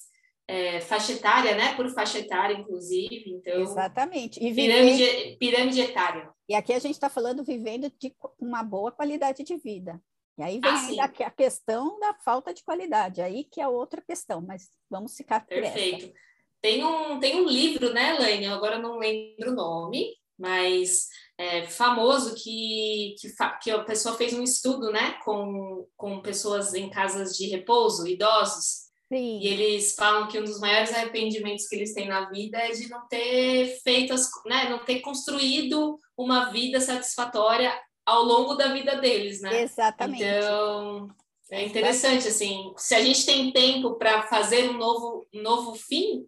é, 0.48 0.80
faixa 0.80 1.12
etária, 1.12 1.54
né? 1.54 1.74
Por 1.74 1.86
faixa 1.90 2.18
etária, 2.18 2.54
inclusive. 2.54 3.24
Então, 3.26 3.60
Exatamente. 3.60 4.42
E 4.42 4.54
pirâmide, 4.54 5.36
pirâmide 5.38 5.80
etária. 5.82 6.30
E 6.48 6.54
aqui 6.54 6.72
a 6.72 6.78
gente 6.78 6.94
está 6.94 7.10
falando 7.10 7.44
vivendo 7.44 7.92
de 8.00 8.14
uma 8.40 8.62
boa 8.62 8.90
qualidade 8.90 9.44
de 9.44 9.56
vida. 9.58 10.00
E 10.38 10.42
aí 10.42 10.60
vem 10.60 11.00
ah, 11.00 11.04
a 11.04 11.30
questão 11.30 11.98
da 11.98 12.14
falta 12.14 12.54
de 12.54 12.62
qualidade, 12.62 13.20
aí 13.20 13.44
que 13.44 13.60
é 13.60 13.66
outra 13.66 14.00
questão, 14.00 14.40
mas 14.40 14.70
vamos 14.88 15.16
ficar 15.16 15.44
Perfeito. 15.44 16.14
Tem 16.60 16.84
um, 16.84 17.18
tem 17.20 17.40
um 17.40 17.48
livro, 17.48 17.92
né, 17.92 18.16
Elaine? 18.16 18.46
Agora 18.46 18.78
não 18.78 18.98
lembro 18.98 19.52
o 19.52 19.54
nome, 19.54 20.14
mas 20.38 21.06
é, 21.38 21.66
famoso 21.66 22.34
que, 22.34 23.14
que, 23.20 23.28
que 23.62 23.70
a 23.70 23.84
pessoa 23.84 24.16
fez 24.16 24.32
um 24.32 24.42
estudo, 24.42 24.90
né, 24.90 25.18
com, 25.24 25.86
com 25.96 26.20
pessoas 26.20 26.74
em 26.74 26.90
casas 26.90 27.36
de 27.36 27.46
repouso, 27.46 28.06
idosos. 28.06 28.88
Sim. 29.10 29.40
E 29.40 29.46
eles 29.46 29.94
falam 29.94 30.28
que 30.28 30.38
um 30.38 30.44
dos 30.44 30.60
maiores 30.60 30.92
arrependimentos 30.92 31.66
que 31.66 31.76
eles 31.76 31.94
têm 31.94 32.08
na 32.08 32.28
vida 32.28 32.58
é 32.58 32.72
de 32.72 32.88
não 32.88 33.06
ter 33.08 33.80
feito, 33.82 34.12
as, 34.12 34.28
né, 34.44 34.68
não 34.68 34.84
ter 34.84 35.00
construído 35.00 35.98
uma 36.16 36.50
vida 36.50 36.80
satisfatória 36.80 37.72
ao 38.04 38.22
longo 38.22 38.54
da 38.54 38.72
vida 38.72 38.96
deles, 38.96 39.40
né? 39.40 39.62
Exatamente. 39.62 40.22
Então, 40.22 41.08
é 41.50 41.64
interessante, 41.64 42.28
assim, 42.28 42.72
se 42.76 42.94
a 42.94 43.02
gente 43.02 43.24
tem 43.24 43.52
tempo 43.52 43.94
para 43.94 44.22
fazer 44.24 44.68
um 44.70 44.74
novo, 44.74 45.26
um 45.32 45.42
novo 45.42 45.74
fim, 45.74 46.26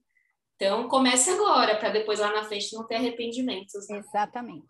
então, 0.62 0.87
comece 0.88 1.31
agora, 1.31 1.79
para 1.79 1.88
depois 1.88 2.21
lá 2.21 2.35
na 2.35 2.45
frente 2.45 2.75
não 2.75 2.87
ter 2.87 2.97
arrependimentos. 2.97 3.88
Né? 3.88 3.97
Exatamente. 3.97 4.67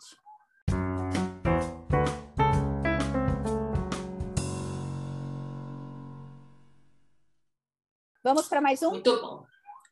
Vamos 8.23 8.47
para 8.47 8.61
mais 8.61 8.81
um? 8.85 8.91
Muito 8.91 9.21
bom. 9.21 9.45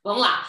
Vamos 0.05 0.23
lá. 0.23 0.49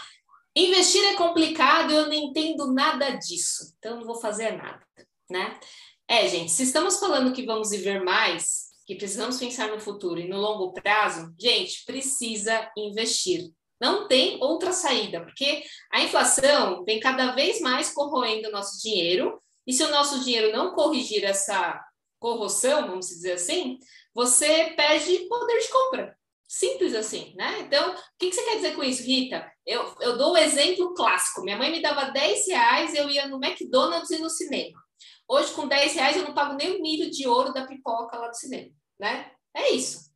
Investir 0.56 1.04
é 1.06 1.16
complicado, 1.16 1.90
eu 1.94 2.06
não 2.06 2.14
entendo 2.14 2.72
nada 2.72 3.10
disso, 3.18 3.74
então 3.80 3.96
não 3.98 4.06
vou 4.06 4.22
fazer 4.22 4.52
nada, 4.52 4.86
né? 5.30 5.60
É, 6.08 6.28
gente, 6.28 6.52
se 6.52 6.62
estamos 6.62 7.00
falando 7.00 7.34
que 7.34 7.46
vamos 7.46 7.72
viver 7.72 8.04
mais, 8.04 8.68
que 8.86 8.96
precisamos 8.96 9.40
pensar 9.40 9.70
no 9.70 9.80
futuro 9.80 10.20
e 10.20 10.28
no 10.28 10.38
longo 10.38 10.74
prazo, 10.74 11.34
gente, 11.40 11.86
precisa 11.86 12.72
investir. 12.78 13.52
Não 13.80 14.08
tem 14.08 14.42
outra 14.42 14.74
saída, 14.74 15.22
porque 15.22 15.64
a 15.92 16.02
inflação 16.02 16.84
vem 16.84 17.00
cada 17.00 17.32
vez 17.32 17.62
mais 17.62 17.92
corroendo 17.92 18.50
o 18.50 18.52
nosso 18.52 18.82
dinheiro, 18.82 19.42
e 19.66 19.74
se 19.74 19.84
o 19.84 19.92
nosso 19.92 20.24
dinheiro 20.24 20.52
não 20.52 20.74
corrigir 20.74 21.24
essa 21.24 21.80
corrosão, 22.20 22.88
vamos 22.88 23.08
dizer 23.08 23.34
assim, 23.34 23.78
você 24.14 24.74
perde 24.76 25.28
poder 25.30 25.60
de 25.60 25.70
compra. 25.70 26.20
Simples 26.48 26.96
assim, 26.96 27.36
né? 27.38 27.60
Então, 27.60 27.94
o 27.94 27.96
que, 28.18 28.34
você 28.34 28.44
quer 28.44 28.56
dizer 28.56 28.76
com 28.76 28.84
isso, 28.84 29.04
Rita? 29.04 29.50
Eu, 29.64 29.96
eu 30.02 30.18
dou 30.18 30.32
o 30.32 30.34
um 30.34 30.38
exemplo 30.38 30.96
clássico. 30.96 31.44
Minha 31.44 31.58
mãe 31.58 31.72
me 31.72 31.80
dava 31.80 32.10
10 32.10 32.48
reais, 32.48 32.96
eu 32.96 33.08
ia 33.08 33.28
no 33.28 33.38
McDonald's 33.38 34.10
e 34.10 34.18
no 34.18 34.30
cinema. 34.32 34.84
Hoje, 35.28 35.54
com 35.54 35.68
10 35.68 35.94
reais, 35.94 36.18
eu 36.18 36.24
não 36.24 36.34
pago 36.34 36.56
nem 36.56 36.76
o 36.76 36.82
milho 36.82 37.12
de 37.12 37.28
ouro 37.28 37.54
da 37.54 37.68
pipoca 37.68 38.18
lá 38.18 38.28
do 38.30 38.36
cinema, 38.36 38.72
né? 39.00 39.32
É 39.56 39.70
isso. 39.70 40.09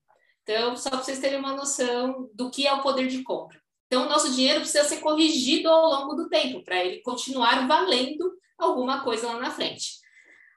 Então, 0.44 0.76
só 0.76 0.90
para 0.90 1.02
vocês 1.02 1.20
terem 1.20 1.40
uma 1.40 1.56
noção 1.56 2.30
do 2.34 2.52
que 2.52 2.68
é 2.68 2.74
o 2.74 2.82
poder 2.82 3.08
de 3.08 3.24
compra. 3.24 3.62
Então, 3.88 4.06
o 4.06 4.10
nosso 4.10 4.32
dinheiro 4.34 4.60
precisa 4.60 4.84
ser 4.84 4.98
corrigido 4.98 5.70
ao 5.70 5.90
longo 5.90 6.16
do 6.16 6.30
tempo, 6.30 6.64
para 6.64 6.84
ele 6.84 7.02
continuar 7.02 7.68
valendo 7.68 8.34
alguma 8.58 9.04
coisa 9.04 9.28
lá 9.28 9.40
na 9.40 9.52
frente. 9.52 10.04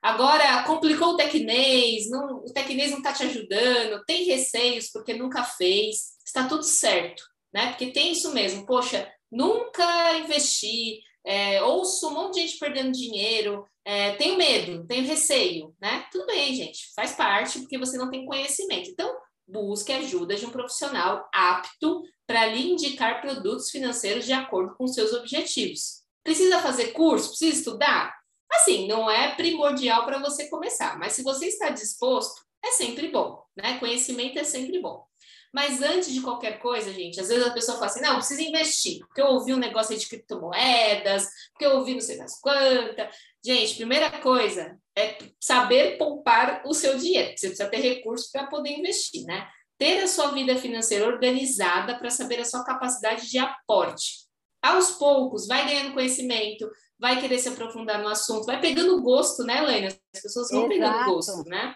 Agora, 0.02 0.62
complicou 0.64 1.08
o 1.08 1.16
tecnês, 1.16 2.08
não, 2.08 2.38
o 2.38 2.52
tecnês 2.52 2.90
não 2.90 2.98
está 2.98 3.12
te 3.12 3.24
ajudando, 3.24 4.04
tem 4.04 4.24
receios 4.24 4.88
porque 4.90 5.14
nunca 5.14 5.42
fez, 5.42 6.16
está 6.24 6.46
tudo 6.46 6.62
certo, 6.62 7.24
né? 7.52 7.68
Porque 7.68 7.88
tem 7.88 8.12
isso 8.12 8.32
mesmo, 8.32 8.64
poxa, 8.66 9.10
nunca 9.30 10.18
investi, 10.18 11.00
é, 11.24 11.62
ouço 11.62 12.08
um 12.08 12.14
monte 12.14 12.34
de 12.34 12.40
gente 12.42 12.58
perdendo 12.58 12.92
dinheiro, 12.92 13.66
é, 13.84 14.12
tenho 14.12 14.36
medo, 14.36 14.86
tenho 14.86 15.06
receio, 15.06 15.74
né? 15.80 16.06
Tudo 16.12 16.26
bem, 16.26 16.54
gente, 16.54 16.92
faz 16.94 17.12
parte, 17.12 17.58
porque 17.58 17.78
você 17.78 17.98
não 17.98 18.10
tem 18.10 18.24
conhecimento. 18.24 18.90
Então, 18.90 19.12
busque 19.46 19.92
ajuda 19.92 20.34
de 20.34 20.46
um 20.46 20.50
profissional 20.50 21.28
apto 21.32 22.02
para 22.26 22.46
lhe 22.46 22.72
indicar 22.72 23.20
produtos 23.20 23.70
financeiros 23.70 24.24
de 24.24 24.32
acordo 24.32 24.74
com 24.76 24.86
seus 24.86 25.12
objetivos. 25.12 26.02
Precisa 26.24 26.60
fazer 26.60 26.88
curso? 26.88 27.28
Precisa 27.28 27.58
estudar? 27.58 28.14
Assim, 28.52 28.88
não 28.88 29.10
é 29.10 29.34
primordial 29.34 30.04
para 30.04 30.18
você 30.18 30.48
começar, 30.48 30.98
mas 30.98 31.12
se 31.12 31.22
você 31.22 31.46
está 31.46 31.70
disposto, 31.70 32.44
é 32.64 32.72
sempre 32.72 33.08
bom, 33.08 33.44
né? 33.56 33.78
Conhecimento 33.78 34.38
é 34.38 34.44
sempre 34.44 34.80
bom. 34.80 35.06
Mas 35.52 35.80
antes 35.80 36.12
de 36.12 36.20
qualquer 36.20 36.58
coisa, 36.58 36.92
gente, 36.92 37.20
às 37.20 37.28
vezes 37.28 37.46
a 37.46 37.52
pessoa 37.52 37.78
fala 37.78 37.90
assim: 37.90 38.00
não, 38.00 38.16
precisa 38.16 38.42
investir, 38.42 38.98
porque 39.06 39.22
eu 39.22 39.26
ouvi 39.26 39.54
um 39.54 39.58
negócio 39.58 39.96
de 39.96 40.06
criptomoedas, 40.06 41.28
porque 41.52 41.64
eu 41.64 41.78
ouvi 41.78 41.94
não 41.94 42.00
sei 42.00 42.18
das 42.18 42.40
quantas. 42.40 43.14
Gente, 43.44 43.76
primeira 43.76 44.10
coisa 44.20 44.78
é 44.96 45.18
saber 45.38 45.98
poupar 45.98 46.62
o 46.64 46.72
seu 46.72 46.96
dinheiro. 46.96 47.32
Você 47.36 47.48
precisa 47.48 47.68
ter 47.68 47.78
recursos 47.78 48.30
para 48.30 48.46
poder 48.46 48.70
investir, 48.70 49.24
né? 49.24 49.46
Ter 49.78 50.02
a 50.02 50.08
sua 50.08 50.28
vida 50.28 50.56
financeira 50.56 51.06
organizada 51.06 51.98
para 51.98 52.08
saber 52.08 52.40
a 52.40 52.44
sua 52.44 52.64
capacidade 52.64 53.28
de 53.28 53.38
aporte. 53.38 54.26
Aos 54.62 54.92
poucos, 54.92 55.46
vai 55.46 55.66
ganhando 55.66 55.92
conhecimento, 55.92 56.68
vai 56.98 57.20
querer 57.20 57.38
se 57.38 57.48
aprofundar 57.48 58.00
no 58.00 58.08
assunto, 58.08 58.46
vai 58.46 58.60
pegando 58.60 59.00
gosto, 59.02 59.44
né, 59.44 59.58
Helena? 59.58 59.88
As 60.14 60.22
pessoas 60.22 60.48
vão 60.50 60.70
Exato. 60.72 60.94
pegando 60.98 61.14
gosto, 61.14 61.48
né? 61.48 61.74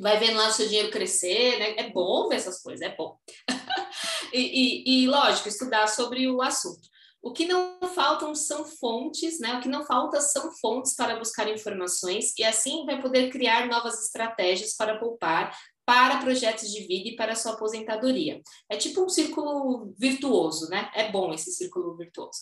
Vai 0.00 0.18
vendo 0.18 0.36
lá 0.36 0.48
o 0.48 0.52
seu 0.52 0.66
dinheiro 0.66 0.90
crescer, 0.90 1.58
né? 1.58 1.74
É 1.78 1.90
bom 1.90 2.28
ver 2.28 2.36
essas 2.36 2.60
coisas, 2.60 2.82
é 2.82 2.94
bom. 2.94 3.16
e, 4.32 4.40
e, 4.40 5.04
e, 5.04 5.06
lógico, 5.06 5.48
estudar 5.48 5.86
sobre 5.86 6.28
o 6.28 6.42
assunto. 6.42 6.88
O 7.20 7.32
que 7.32 7.46
não 7.46 7.78
faltam 7.94 8.34
são 8.34 8.64
fontes, 8.64 9.40
né? 9.40 9.54
O 9.54 9.60
que 9.60 9.68
não 9.68 9.84
falta 9.84 10.20
são 10.20 10.52
fontes 10.52 10.94
para 10.94 11.16
buscar 11.18 11.48
informações 11.48 12.32
e 12.38 12.44
assim 12.44 12.84
vai 12.86 13.00
poder 13.00 13.30
criar 13.30 13.66
novas 13.66 14.04
estratégias 14.04 14.74
para 14.76 14.98
poupar 14.98 15.56
para 15.88 16.18
projetos 16.18 16.70
de 16.70 16.86
vida 16.86 17.08
e 17.08 17.16
para 17.16 17.34
sua 17.34 17.52
aposentadoria. 17.52 18.42
É 18.68 18.76
tipo 18.76 19.02
um 19.02 19.08
círculo 19.08 19.90
virtuoso, 19.98 20.68
né? 20.68 20.90
É 20.94 21.10
bom 21.10 21.32
esse 21.32 21.50
círculo 21.50 21.96
virtuoso. 21.96 22.40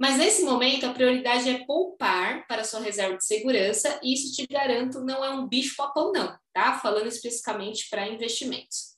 Mas 0.00 0.16
nesse 0.16 0.42
momento 0.42 0.84
a 0.84 0.92
prioridade 0.92 1.48
é 1.48 1.64
poupar 1.64 2.44
para 2.48 2.64
sua 2.64 2.80
reserva 2.80 3.16
de 3.16 3.24
segurança 3.24 4.00
e 4.02 4.14
isso 4.14 4.34
te 4.34 4.44
garanto 4.52 5.00
não 5.04 5.24
é 5.24 5.30
um 5.30 5.46
bicho 5.46 5.76
papão 5.76 6.10
não, 6.10 6.36
tá? 6.52 6.80
Falando 6.80 7.06
especificamente 7.06 7.88
para 7.88 8.08
investimentos. 8.08 8.97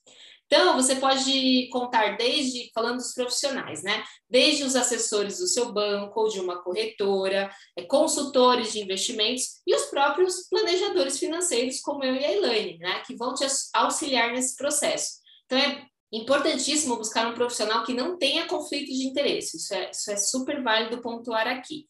Então, 0.53 0.75
você 0.75 0.97
pode 0.97 1.69
contar 1.69 2.17
desde, 2.17 2.69
falando 2.73 2.97
dos 2.97 3.13
profissionais, 3.13 3.81
né? 3.83 4.03
Desde 4.29 4.65
os 4.65 4.75
assessores 4.75 5.37
do 5.37 5.47
seu 5.47 5.71
banco 5.71 6.19
ou 6.19 6.27
de 6.27 6.41
uma 6.41 6.61
corretora, 6.61 7.49
é, 7.73 7.83
consultores 7.83 8.73
de 8.73 8.81
investimentos 8.81 9.61
e 9.65 9.73
os 9.73 9.83
próprios 9.83 10.49
planejadores 10.49 11.17
financeiros, 11.17 11.79
como 11.79 12.03
eu 12.03 12.15
e 12.15 12.25
a 12.25 12.33
Elaine, 12.33 12.77
né? 12.79 13.01
Que 13.07 13.15
vão 13.15 13.33
te 13.33 13.45
auxiliar 13.73 14.33
nesse 14.33 14.57
processo. 14.57 15.21
Então, 15.45 15.57
é 15.57 15.85
importantíssimo 16.11 16.97
buscar 16.97 17.27
um 17.27 17.33
profissional 17.33 17.85
que 17.85 17.93
não 17.93 18.17
tenha 18.17 18.45
conflito 18.45 18.91
de 18.91 19.07
interesse. 19.07 19.55
Isso 19.55 19.73
é, 19.73 19.89
isso 19.91 20.11
é 20.11 20.17
super 20.17 20.61
válido 20.61 21.01
pontuar 21.01 21.47
aqui. 21.47 21.87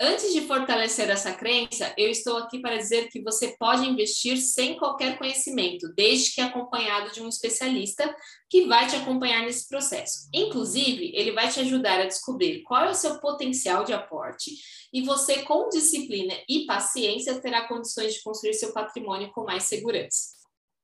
Antes 0.00 0.32
de 0.32 0.40
fortalecer 0.42 1.08
essa 1.10 1.32
crença, 1.32 1.94
eu 1.96 2.10
estou 2.10 2.36
aqui 2.38 2.58
para 2.58 2.76
dizer 2.76 3.08
que 3.08 3.22
você 3.22 3.56
pode 3.56 3.86
investir 3.86 4.36
sem 4.36 4.76
qualquer 4.76 5.16
conhecimento, 5.16 5.92
desde 5.94 6.34
que 6.34 6.40
acompanhado 6.40 7.12
de 7.12 7.22
um 7.22 7.28
especialista 7.28 8.14
que 8.50 8.66
vai 8.66 8.86
te 8.88 8.96
acompanhar 8.96 9.42
nesse 9.42 9.68
processo. 9.68 10.28
Inclusive, 10.34 11.12
ele 11.14 11.32
vai 11.32 11.48
te 11.48 11.60
ajudar 11.60 12.00
a 12.00 12.06
descobrir 12.06 12.62
qual 12.62 12.84
é 12.86 12.90
o 12.90 12.94
seu 12.94 13.20
potencial 13.20 13.84
de 13.84 13.92
aporte 13.92 14.50
e 14.92 15.02
você, 15.02 15.42
com 15.42 15.68
disciplina 15.68 16.34
e 16.48 16.66
paciência, 16.66 17.40
terá 17.40 17.66
condições 17.68 18.14
de 18.14 18.22
construir 18.22 18.54
seu 18.54 18.72
patrimônio 18.72 19.30
com 19.32 19.44
mais 19.44 19.64
segurança. 19.64 20.32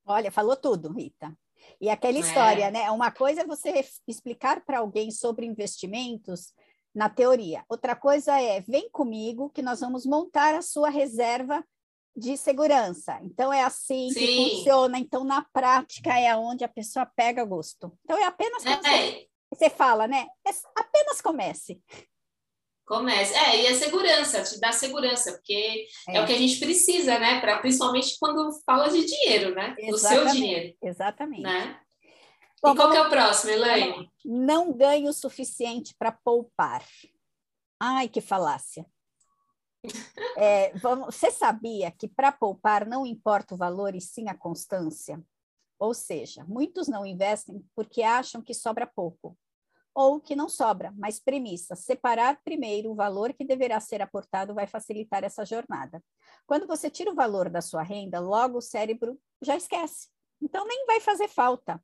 Olha, 0.06 0.30
falou 0.30 0.56
tudo, 0.56 0.92
Rita. 0.92 1.36
E 1.80 1.90
aquela 1.90 2.16
é. 2.16 2.20
história, 2.20 2.70
né? 2.70 2.90
Uma 2.90 3.10
coisa 3.10 3.42
é 3.42 3.46
você 3.46 3.84
explicar 4.06 4.64
para 4.64 4.78
alguém 4.78 5.10
sobre 5.10 5.44
investimentos 5.44 6.52
na 6.98 7.08
teoria. 7.08 7.64
Outra 7.68 7.94
coisa 7.94 8.40
é, 8.40 8.60
vem 8.60 8.90
comigo 8.90 9.50
que 9.50 9.62
nós 9.62 9.78
vamos 9.78 10.04
montar 10.04 10.56
a 10.56 10.62
sua 10.62 10.90
reserva 10.90 11.64
de 12.16 12.36
segurança. 12.36 13.20
Então 13.22 13.52
é 13.52 13.62
assim 13.62 14.10
Sim. 14.10 14.18
que 14.18 14.50
funciona. 14.50 14.98
Então 14.98 15.22
na 15.22 15.46
prática 15.52 16.18
é 16.18 16.34
onde 16.34 16.64
a 16.64 16.68
pessoa 16.68 17.06
pega 17.06 17.44
gosto. 17.44 17.96
Então 18.04 18.18
é 18.18 18.24
apenas 18.24 18.66
é, 18.66 19.26
Você 19.54 19.70
fala, 19.70 20.08
né? 20.08 20.26
É, 20.44 20.50
apenas 20.74 21.20
comece. 21.20 21.80
Comece. 22.84 23.32
É, 23.32 23.62
e 23.62 23.66
a 23.68 23.74
segurança, 23.76 24.42
te 24.42 24.58
dá 24.58 24.72
segurança, 24.72 25.30
porque 25.30 25.86
é, 26.08 26.16
é 26.16 26.20
o 26.20 26.26
que 26.26 26.32
a 26.32 26.38
gente 26.38 26.58
precisa, 26.58 27.16
né? 27.20 27.40
Pra, 27.40 27.58
principalmente 27.58 28.16
quando 28.18 28.50
fala 28.66 28.88
de 28.88 29.04
dinheiro, 29.04 29.54
né? 29.54 29.76
Exatamente, 29.78 29.92
o 29.92 29.98
seu 29.98 30.26
dinheiro. 30.26 30.76
Exatamente. 30.82 31.42
Né? 31.42 31.80
Bom, 32.62 32.72
e 32.72 32.76
qual 32.76 32.88
vamos, 32.88 32.96
é 32.96 33.02
o 33.02 33.10
próximo, 33.10 33.52
Elaine? 33.52 34.10
Não 34.24 34.72
ganhe 34.72 35.08
o 35.08 35.12
suficiente 35.12 35.94
para 35.98 36.12
poupar. 36.12 36.84
Ai, 37.80 38.08
que 38.08 38.20
falácia. 38.20 38.86
É, 40.40 40.72
vamos, 40.78 41.16
você 41.16 41.32
sabia 41.32 41.90
que 41.90 42.06
para 42.06 42.30
poupar 42.30 42.86
não 42.86 43.04
importa 43.04 43.54
o 43.56 43.58
valor 43.58 43.96
e 43.96 44.00
sim 44.00 44.28
a 44.28 44.34
constância? 44.36 45.20
Ou 45.80 45.92
seja, 45.92 46.44
muitos 46.44 46.86
não 46.86 47.04
investem 47.04 47.64
porque 47.74 48.04
acham 48.04 48.40
que 48.40 48.54
sobra 48.54 48.86
pouco, 48.86 49.36
ou 49.92 50.20
que 50.20 50.36
não 50.36 50.48
sobra, 50.48 50.92
mas 50.96 51.18
premissa: 51.18 51.74
separar 51.74 52.40
primeiro 52.44 52.92
o 52.92 52.94
valor 52.94 53.32
que 53.32 53.44
deverá 53.44 53.80
ser 53.80 54.00
aportado 54.00 54.54
vai 54.54 54.66
facilitar 54.66 55.24
essa 55.24 55.44
jornada. 55.44 56.00
Quando 56.46 56.68
você 56.68 56.88
tira 56.88 57.10
o 57.10 57.16
valor 57.16 57.50
da 57.50 57.60
sua 57.60 57.82
renda, 57.82 58.20
logo 58.20 58.58
o 58.58 58.62
cérebro 58.62 59.18
já 59.42 59.56
esquece. 59.56 60.08
Então 60.40 60.64
nem 60.66 60.86
vai 60.86 61.00
fazer 61.00 61.26
falta. 61.26 61.82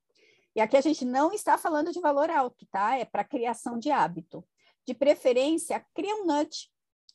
E 0.54 0.60
aqui 0.60 0.76
a 0.76 0.80
gente 0.80 1.04
não 1.04 1.32
está 1.32 1.58
falando 1.58 1.92
de 1.92 2.00
valor 2.00 2.30
alto, 2.30 2.66
tá? 2.70 2.96
É 2.96 3.04
para 3.04 3.24
criação 3.24 3.78
de 3.78 3.90
hábito. 3.90 4.46
De 4.86 4.94
preferência, 4.94 5.84
cria 5.94 6.14
um 6.16 6.26
nudge. 6.26 6.68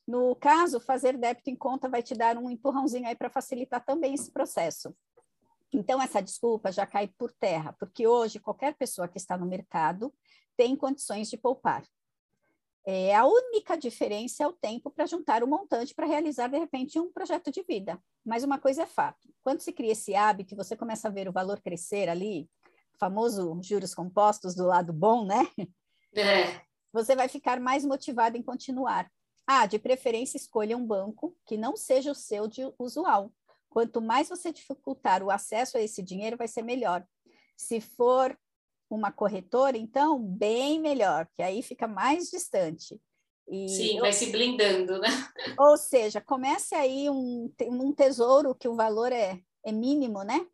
No 0.06 0.36
caso, 0.36 0.80
fazer 0.80 1.18
débito 1.18 1.50
em 1.50 1.56
conta 1.56 1.88
vai 1.88 2.02
te 2.02 2.16
dar 2.16 2.38
um 2.38 2.50
empurrãozinho 2.50 3.08
aí 3.08 3.16
para 3.16 3.30
facilitar 3.30 3.86
também 3.86 4.14
esse 4.14 4.32
processo. 4.32 4.94
Então, 5.72 6.02
essa 6.02 6.20
desculpa 6.20 6.72
já 6.72 6.86
cai 6.86 7.08
por 7.08 7.32
terra, 7.32 7.74
porque 7.80 8.08
hoje 8.08 8.40
qualquer 8.40 8.76
pessoa 8.76 9.08
que 9.08 9.18
está 9.18 9.38
no 9.38 9.46
mercado 9.46 10.14
tem 10.58 10.76
condições 10.76 11.30
de 11.30 11.38
poupar. 11.38 11.84
É, 12.86 13.14
a 13.14 13.24
única 13.26 13.78
diferença 13.78 14.44
é 14.44 14.48
o 14.48 14.54
tempo 14.54 14.90
para 14.90 15.06
juntar 15.06 15.44
o 15.44 15.48
montante 15.48 15.94
para 15.94 16.08
realizar, 16.08 16.48
de 16.48 16.58
repente, 16.58 17.00
um 17.00 17.12
projeto 17.12 17.52
de 17.52 17.62
vida. 17.62 18.02
Mas 18.26 18.44
uma 18.44 18.58
coisa 18.58 18.84
é 18.84 18.86
fato: 18.88 19.30
quando 19.44 19.62
se 19.62 19.72
cria 19.72 19.92
esse 19.92 20.16
hábito, 20.16 20.56
você 20.56 20.76
começa 20.76 21.08
a 21.08 21.12
ver 21.12 21.30
o 21.30 21.32
valor 21.32 21.62
crescer 21.62 22.10
ali, 22.10 22.50
famoso 23.00 23.60
juros 23.64 23.96
compostos 23.96 24.56
do 24.56 24.66
lado 24.66 24.92
bom, 24.92 25.26
né? 25.26 25.48
É. 26.16 26.62
Você 26.92 27.16
vai 27.16 27.28
ficar 27.28 27.60
mais 27.60 27.86
motivado 27.86 28.36
em 28.36 28.44
continuar. 28.44 29.10
Ah, 29.46 29.66
de 29.66 29.80
preferência, 29.80 30.38
escolha 30.38 30.78
um 30.78 30.86
banco 30.86 31.36
que 31.46 31.58
não 31.58 31.76
seja 31.76 32.12
o 32.12 32.16
seu 32.16 32.48
de 32.48 32.62
usual. 32.78 33.32
Quanto 33.70 34.02
mais 34.02 34.30
você 34.30 34.52
dificultar 34.52 35.24
o 35.24 35.30
acesso 35.32 35.78
a 35.78 35.82
esse 35.82 36.02
dinheiro, 36.02 36.38
vai 36.38 36.48
ser 36.48 36.64
melhor. 36.64 37.06
Se 37.56 37.80
for 37.80 38.38
uma 38.90 39.12
corretora, 39.12 39.78
então, 39.78 40.20
bem 40.20 40.80
melhor, 40.80 41.28
que 41.36 41.44
aí 41.44 41.62
fica 41.62 41.88
mais 41.88 42.30
distante. 42.30 43.00
E 43.48 43.70
Sim, 43.70 44.00
vai 44.00 44.14
se 44.14 44.32
blindando, 44.32 45.00
né? 45.00 45.10
Ou 45.58 45.78
seja, 45.78 46.22
comece 46.22 46.76
aí 46.76 47.10
um, 47.10 47.52
um 47.62 47.94
tesouro 47.94 48.54
que 48.56 48.68
o 48.68 48.76
valor 48.76 49.12
é, 49.12 49.40
é 49.64 49.72
mínimo, 49.72 50.24
né? 50.24 50.46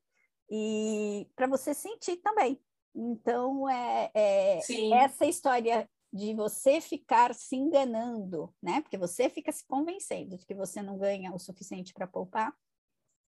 E 0.50 1.28
para 1.36 1.48
você 1.48 1.74
sentir 1.74 2.18
também. 2.18 2.62
Então, 2.94 3.70
é, 3.70 4.10
é 4.14 4.60
essa 4.94 5.26
história 5.26 5.90
de 6.14 6.34
você 6.34 6.80
ficar 6.80 7.36
se 7.36 7.58
enganando, 7.58 8.54
né? 8.64 8.82
Porque 8.82 8.98
você 8.98 9.30
fica 9.30 9.52
se 9.52 9.66
convencendo 9.68 10.38
de 10.38 10.46
que 10.46 10.56
você 10.56 10.82
não 10.82 10.98
ganha 10.98 11.34
o 11.34 11.40
suficiente 11.40 11.94
para 11.94 12.08
poupar, 12.08 12.56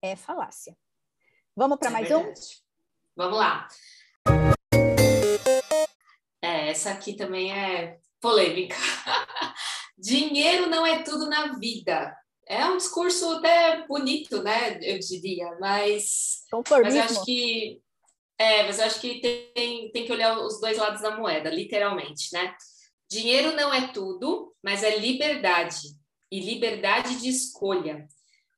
é 0.02 0.16
falácia. 0.16 0.78
Vamos 1.54 1.78
para 1.78 1.90
é 1.90 1.92
mais 1.92 2.08
verdade. 2.08 2.40
um? 2.40 2.44
Vamos 3.18 3.38
lá. 3.38 3.68
É, 6.42 6.70
essa 6.70 6.92
aqui 6.92 7.14
também 7.14 7.52
é 7.52 8.00
polêmica. 8.22 8.76
Dinheiro 9.98 10.68
não 10.68 10.86
é 10.86 11.04
tudo 11.04 11.28
na 11.28 11.58
vida. 11.58 12.16
É 12.50 12.66
um 12.66 12.78
discurso 12.78 13.30
até 13.38 13.86
bonito, 13.86 14.42
né? 14.42 14.80
Eu 14.82 15.00
diria, 15.00 15.58
mas, 15.60 16.44
mas 16.82 16.96
eu 16.96 17.02
acho 17.02 17.26
que 17.26 17.82
é, 18.38 18.64
mas 18.64 18.78
eu 18.78 18.86
acho 18.86 19.02
que 19.02 19.20
tem, 19.56 19.92
tem 19.92 20.06
que 20.06 20.12
olhar 20.12 20.38
os 20.40 20.62
dois 20.62 20.78
lados 20.78 21.02
da 21.02 21.18
moeda, 21.18 21.50
literalmente, 21.50 22.32
né? 22.32 22.56
Dinheiro 23.10 23.56
não 23.56 23.74
é 23.74 23.88
tudo, 23.88 24.54
mas 24.64 24.84
é 24.84 24.98
liberdade 24.98 25.96
e 26.32 26.40
liberdade 26.40 27.20
de 27.20 27.30
escolha. 27.30 28.08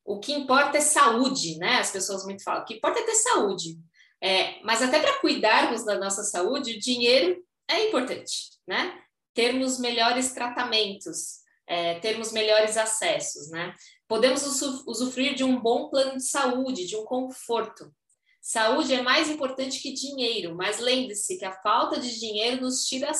O 0.03 0.19
que 0.19 0.33
importa 0.33 0.79
é 0.79 0.81
saúde, 0.81 1.57
né? 1.57 1.77
As 1.77 1.91
pessoas 1.91 2.25
muito 2.25 2.43
falam. 2.43 2.63
O 2.63 2.65
que 2.65 2.73
importa 2.73 2.99
é 2.99 3.03
ter 3.03 3.15
saúde. 3.15 3.79
É, 4.21 4.61
mas 4.63 4.81
até 4.81 4.99
para 4.99 5.19
cuidarmos 5.19 5.85
da 5.85 5.97
nossa 5.97 6.23
saúde, 6.23 6.73
o 6.73 6.79
dinheiro 6.79 7.41
é 7.67 7.87
importante, 7.87 8.49
né? 8.67 9.01
Termos 9.33 9.79
melhores 9.79 10.33
tratamentos, 10.33 11.38
é, 11.69 11.99
termos 11.99 12.31
melhores 12.31 12.75
acessos, 12.75 13.51
né? 13.51 13.75
Podemos 14.07 14.43
usufruir 14.87 15.35
de 15.35 15.43
um 15.43 15.61
bom 15.61 15.87
plano 15.87 16.17
de 16.17 16.23
saúde, 16.23 16.87
de 16.87 16.97
um 16.97 17.05
conforto. 17.05 17.93
Saúde 18.41 18.95
é 18.95 19.01
mais 19.03 19.29
importante 19.29 19.79
que 19.79 19.93
dinheiro, 19.93 20.55
mas 20.55 20.79
lembre-se 20.79 21.37
que 21.37 21.45
a 21.45 21.61
falta 21.61 21.99
de 21.99 22.19
dinheiro 22.19 22.59
nos 22.61 22.85
tira, 22.85 23.11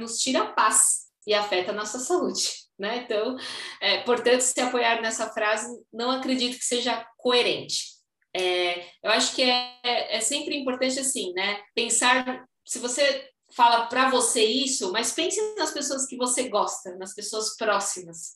nos 0.00 0.18
tira 0.20 0.42
a 0.42 0.52
paz 0.52 1.08
e 1.26 1.34
afeta 1.34 1.72
a 1.72 1.74
nossa 1.74 1.98
saúde, 1.98 2.48
né? 2.78 3.04
Então, 3.04 3.36
é, 3.78 3.98
portanto, 4.04 4.40
se 4.40 4.58
apoiar 4.58 5.02
nessa 5.02 5.28
frase, 5.30 5.68
não 5.92 6.10
acredito 6.10 6.56
que 6.56 6.64
seja 6.64 7.06
coerente. 7.18 7.98
É, 8.34 8.86
eu 9.02 9.10
acho 9.10 9.34
que 9.34 9.42
é, 9.42 10.16
é 10.16 10.20
sempre 10.20 10.56
importante, 10.56 10.98
assim, 10.98 11.32
né? 11.34 11.60
Pensar, 11.74 12.46
se 12.64 12.78
você 12.78 13.28
fala 13.50 13.86
para 13.86 14.10
você 14.10 14.44
isso, 14.44 14.92
mas 14.92 15.12
pense 15.12 15.40
nas 15.56 15.70
pessoas 15.70 16.06
que 16.06 16.16
você 16.16 16.48
gosta, 16.48 16.96
nas 16.96 17.14
pessoas 17.14 17.56
próximas. 17.56 18.34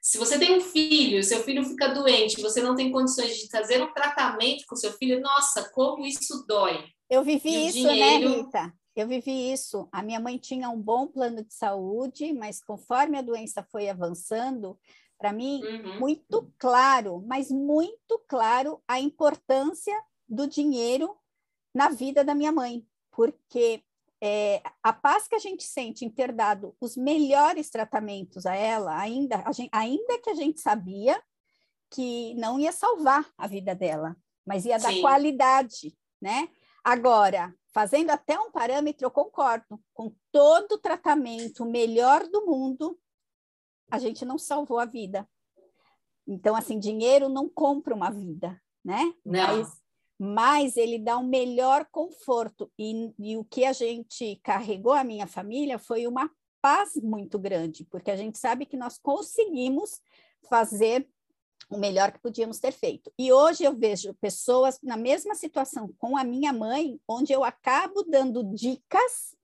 Se 0.00 0.18
você 0.18 0.38
tem 0.38 0.56
um 0.56 0.60
filho, 0.60 1.22
seu 1.24 1.42
filho 1.42 1.64
fica 1.64 1.88
doente, 1.88 2.40
você 2.42 2.62
não 2.62 2.74
tem 2.74 2.92
condições 2.92 3.38
de 3.38 3.48
fazer 3.48 3.82
um 3.82 3.92
tratamento 3.92 4.64
com 4.66 4.76
seu 4.76 4.92
filho, 4.92 5.20
nossa, 5.20 5.70
como 5.70 6.04
isso 6.04 6.44
dói. 6.46 6.84
Eu 7.08 7.22
vivi 7.22 7.68
isso, 7.68 7.82
né, 7.82 7.92
dinheiro... 7.92 8.28
né, 8.28 8.36
Rita? 8.36 8.74
Eu 8.94 9.08
vivi 9.08 9.52
isso. 9.52 9.88
A 9.90 10.02
minha 10.02 10.20
mãe 10.20 10.38
tinha 10.38 10.68
um 10.68 10.80
bom 10.80 11.06
plano 11.06 11.42
de 11.42 11.52
saúde, 11.52 12.32
mas 12.32 12.62
conforme 12.62 13.18
a 13.18 13.22
doença 13.22 13.62
foi 13.62 13.88
avançando, 13.88 14.78
para 15.18 15.32
mim, 15.32 15.62
uhum. 15.64 16.00
muito 16.00 16.52
claro, 16.58 17.24
mas 17.26 17.50
muito 17.50 18.22
claro 18.28 18.82
a 18.86 19.00
importância 19.00 19.94
do 20.28 20.46
dinheiro 20.46 21.16
na 21.74 21.88
vida 21.88 22.22
da 22.22 22.34
minha 22.34 22.52
mãe, 22.52 22.86
porque 23.10 23.82
é, 24.26 24.62
a 24.82 24.90
paz 24.90 25.28
que 25.28 25.34
a 25.34 25.38
gente 25.38 25.64
sente 25.64 26.02
em 26.02 26.08
ter 26.08 26.32
dado 26.32 26.74
os 26.80 26.96
melhores 26.96 27.68
tratamentos 27.68 28.46
a 28.46 28.54
ela, 28.54 28.98
ainda, 28.98 29.42
a 29.44 29.52
gente, 29.52 29.68
ainda 29.70 30.18
que 30.18 30.30
a 30.30 30.34
gente 30.34 30.62
sabia 30.62 31.22
que 31.90 32.32
não 32.36 32.58
ia 32.58 32.72
salvar 32.72 33.30
a 33.36 33.46
vida 33.46 33.74
dela, 33.74 34.16
mas 34.46 34.64
ia 34.64 34.78
dar 34.78 34.94
Sim. 34.94 35.02
qualidade, 35.02 35.94
né? 36.22 36.48
Agora, 36.82 37.54
fazendo 37.68 38.08
até 38.08 38.40
um 38.40 38.50
parâmetro, 38.50 39.04
eu 39.04 39.10
concordo, 39.10 39.78
com 39.92 40.14
todo 40.32 40.72
o 40.72 40.78
tratamento 40.78 41.66
melhor 41.66 42.26
do 42.26 42.46
mundo, 42.46 42.98
a 43.90 43.98
gente 43.98 44.24
não 44.24 44.38
salvou 44.38 44.78
a 44.78 44.86
vida. 44.86 45.28
Então, 46.26 46.56
assim, 46.56 46.78
dinheiro 46.78 47.28
não 47.28 47.46
compra 47.46 47.94
uma 47.94 48.10
vida, 48.10 48.58
né? 48.82 49.02
Não. 49.22 49.58
Mas 49.58 49.83
mas 50.18 50.76
ele 50.76 50.98
dá 50.98 51.18
um 51.18 51.26
melhor 51.26 51.86
conforto. 51.90 52.70
E, 52.78 53.12
e, 53.18 53.36
o 53.36 53.44
que 53.44 53.64
a 53.64 53.72
gente 53.72 54.40
carregou 54.42 54.92
a 54.92 55.04
minha 55.04 55.26
família 55.26 55.78
foi 55.78 56.06
uma 56.06 56.30
paz 56.60 56.96
muito 56.96 57.38
grande, 57.38 57.84
porque 57.90 58.10
a 58.10 58.16
gente 58.16 58.38
sabe 58.38 58.64
que 58.64 58.76
nós 58.76 58.98
conseguimos 58.98 60.00
fazer 60.48 61.06
o 61.70 61.78
melhor 61.78 62.12
que 62.12 62.20
podíamos 62.20 62.58
ter 62.58 62.72
feito. 62.72 63.12
E 63.18 63.32
hoje 63.32 63.64
eu 63.64 63.74
vejo 63.74 64.14
pessoas 64.14 64.78
na 64.82 64.96
mesma 64.96 65.34
situação 65.34 65.92
com 65.98 66.16
a 66.16 66.24
minha 66.24 66.52
mãe, 66.52 67.00
onde 67.08 67.32
eu 67.32 67.42
acabo 67.42 68.02
dando 68.02 68.44
dicas 68.54 69.34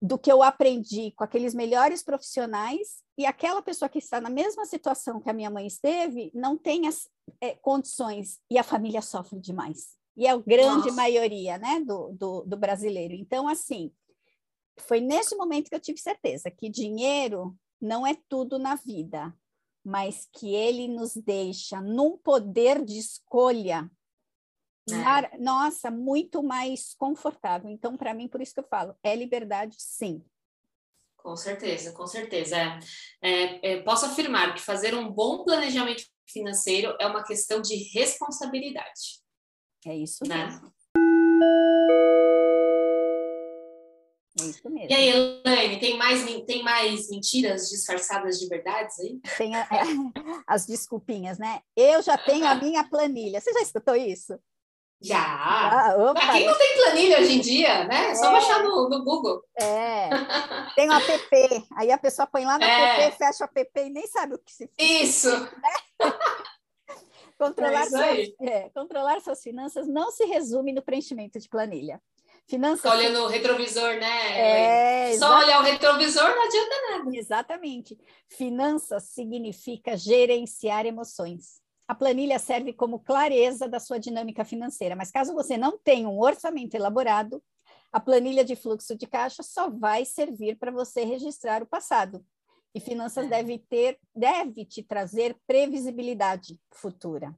do 0.00 0.18
que 0.18 0.32
eu 0.32 0.42
aprendi 0.42 1.12
com 1.12 1.24
aqueles 1.24 1.54
melhores 1.54 2.02
profissionais 2.02 3.02
e 3.18 3.26
aquela 3.26 3.60
pessoa 3.60 3.88
que 3.88 3.98
está 3.98 4.20
na 4.20 4.30
mesma 4.30 4.64
situação 4.64 5.20
que 5.20 5.28
a 5.28 5.32
minha 5.34 5.50
mãe 5.50 5.66
esteve 5.66 6.30
não 6.34 6.56
tem 6.56 6.88
as 6.88 7.08
é, 7.40 7.54
condições 7.54 8.38
e 8.50 8.58
a 8.58 8.62
família 8.62 9.02
sofre 9.02 9.38
demais. 9.38 9.98
E 10.16 10.26
é 10.26 10.30
a 10.30 10.36
grande 10.36 10.86
Nossa. 10.86 10.92
maioria 10.92 11.58
né, 11.58 11.80
do, 11.80 12.12
do, 12.12 12.42
do 12.42 12.56
brasileiro. 12.56 13.14
Então, 13.14 13.46
assim, 13.46 13.92
foi 14.78 15.00
nesse 15.00 15.36
momento 15.36 15.68
que 15.68 15.74
eu 15.74 15.80
tive 15.80 15.98
certeza 15.98 16.50
que 16.50 16.70
dinheiro 16.70 17.54
não 17.80 18.06
é 18.06 18.16
tudo 18.28 18.58
na 18.58 18.74
vida, 18.74 19.34
mas 19.84 20.28
que 20.32 20.54
ele 20.54 20.88
nos 20.88 21.14
deixa 21.14 21.80
num 21.80 22.16
poder 22.16 22.84
de 22.84 22.98
escolha 22.98 23.90
é. 24.88 25.38
Nossa, 25.38 25.90
muito 25.90 26.42
mais 26.42 26.94
confortável. 26.94 27.70
Então, 27.70 27.96
para 27.96 28.14
mim, 28.14 28.28
por 28.28 28.40
isso 28.40 28.54
que 28.54 28.60
eu 28.60 28.68
falo, 28.68 28.94
é 29.02 29.14
liberdade, 29.14 29.76
sim. 29.78 30.24
Com 31.16 31.36
certeza, 31.36 31.92
com 31.92 32.06
certeza. 32.06 32.56
É, 32.56 32.78
é, 33.20 33.72
é, 33.72 33.82
posso 33.82 34.06
afirmar 34.06 34.54
que 34.54 34.60
fazer 34.60 34.94
um 34.94 35.10
bom 35.10 35.44
planejamento 35.44 36.04
financeiro 36.26 36.96
é 36.98 37.06
uma 37.06 37.22
questão 37.22 37.60
de 37.60 37.76
responsabilidade. 37.92 39.20
É 39.86 39.94
isso 39.94 40.24
né? 40.26 40.46
mesmo. 40.46 40.72
É 44.40 44.44
isso 44.44 44.70
mesmo. 44.70 44.90
E 44.90 44.94
aí, 44.94 45.08
Elaine, 45.44 45.78
tem 45.78 45.98
mais, 45.98 46.24
tem 46.46 46.62
mais 46.62 47.10
mentiras 47.10 47.68
disfarçadas 47.68 48.38
de 48.38 48.48
verdades 48.48 48.98
aí? 49.00 49.20
Tem 49.36 49.54
a, 49.54 49.66
as 50.46 50.66
desculpinhas, 50.66 51.38
né? 51.38 51.60
Eu 51.76 52.00
já 52.00 52.16
tenho 52.16 52.46
a 52.46 52.54
minha 52.54 52.84
planilha. 52.84 53.40
Você 53.40 53.52
já 53.52 53.60
escutou 53.60 53.94
isso? 53.94 54.38
Já! 55.02 55.16
Ah, 55.18 56.12
Pra 56.12 56.32
quem 56.32 56.46
não 56.46 56.58
tem 56.58 56.74
planilha 56.74 57.20
hoje 57.20 57.32
em 57.32 57.40
dia, 57.40 57.84
né? 57.84 58.10
É 58.10 58.14
só 58.14 58.30
baixar 58.30 58.62
no, 58.62 58.88
no, 58.88 59.02
Google. 59.02 59.42
É. 59.58 60.10
Tem 60.74 60.88
o 60.88 60.92
app. 60.92 61.66
Aí 61.76 61.90
a 61.90 61.96
pessoa 61.96 62.26
põe 62.26 62.44
lá 62.44 62.58
no 62.58 62.64
é. 62.64 63.06
app, 63.06 63.16
fecha 63.16 63.44
o 63.44 63.58
app 63.58 63.80
e 63.80 63.90
nem 63.90 64.06
sabe 64.06 64.34
o 64.34 64.38
que 64.38 64.52
se 64.52 64.68
faz. 64.68 64.90
Isso! 64.90 65.30
Né? 65.30 65.72
controlar, 67.38 67.82
é 67.82 67.86
suas, 67.86 68.28
é, 68.40 68.68
controlar 68.70 69.20
suas 69.20 69.42
finanças 69.42 69.88
não 69.88 70.10
se 70.10 70.26
resume 70.26 70.72
no 70.72 70.82
preenchimento 70.82 71.40
de 71.40 71.48
planilha. 71.48 72.00
Finanças. 72.46 72.80
Fica 72.80 72.94
olhando 72.94 73.22
o 73.24 73.28
retrovisor, 73.28 73.94
né? 73.94 75.12
É, 75.12 75.16
Só 75.16 75.38
olhar 75.38 75.60
o 75.60 75.64
retrovisor 75.64 76.28
não 76.28 76.44
adianta 76.44 76.76
nada. 76.90 77.16
Exatamente. 77.16 77.96
Finanças 78.28 79.04
significa 79.04 79.96
gerenciar 79.96 80.84
emoções. 80.84 81.59
A 81.90 81.94
planilha 81.96 82.38
serve 82.38 82.72
como 82.72 83.00
clareza 83.00 83.68
da 83.68 83.80
sua 83.80 83.98
dinâmica 83.98 84.44
financeira, 84.44 84.94
mas 84.94 85.10
caso 85.10 85.34
você 85.34 85.56
não 85.58 85.76
tenha 85.76 86.08
um 86.08 86.20
orçamento 86.20 86.76
elaborado, 86.76 87.42
a 87.90 87.98
planilha 87.98 88.44
de 88.44 88.54
fluxo 88.54 88.96
de 88.96 89.08
caixa 89.08 89.42
só 89.42 89.68
vai 89.68 90.04
servir 90.04 90.56
para 90.56 90.70
você 90.70 91.02
registrar 91.02 91.64
o 91.64 91.66
passado. 91.66 92.24
E 92.72 92.78
finanças 92.78 93.26
é. 93.26 93.28
deve 93.30 93.58
ter, 93.58 93.98
deve 94.14 94.64
te 94.64 94.84
trazer 94.84 95.36
previsibilidade 95.48 96.60
futura. 96.70 97.36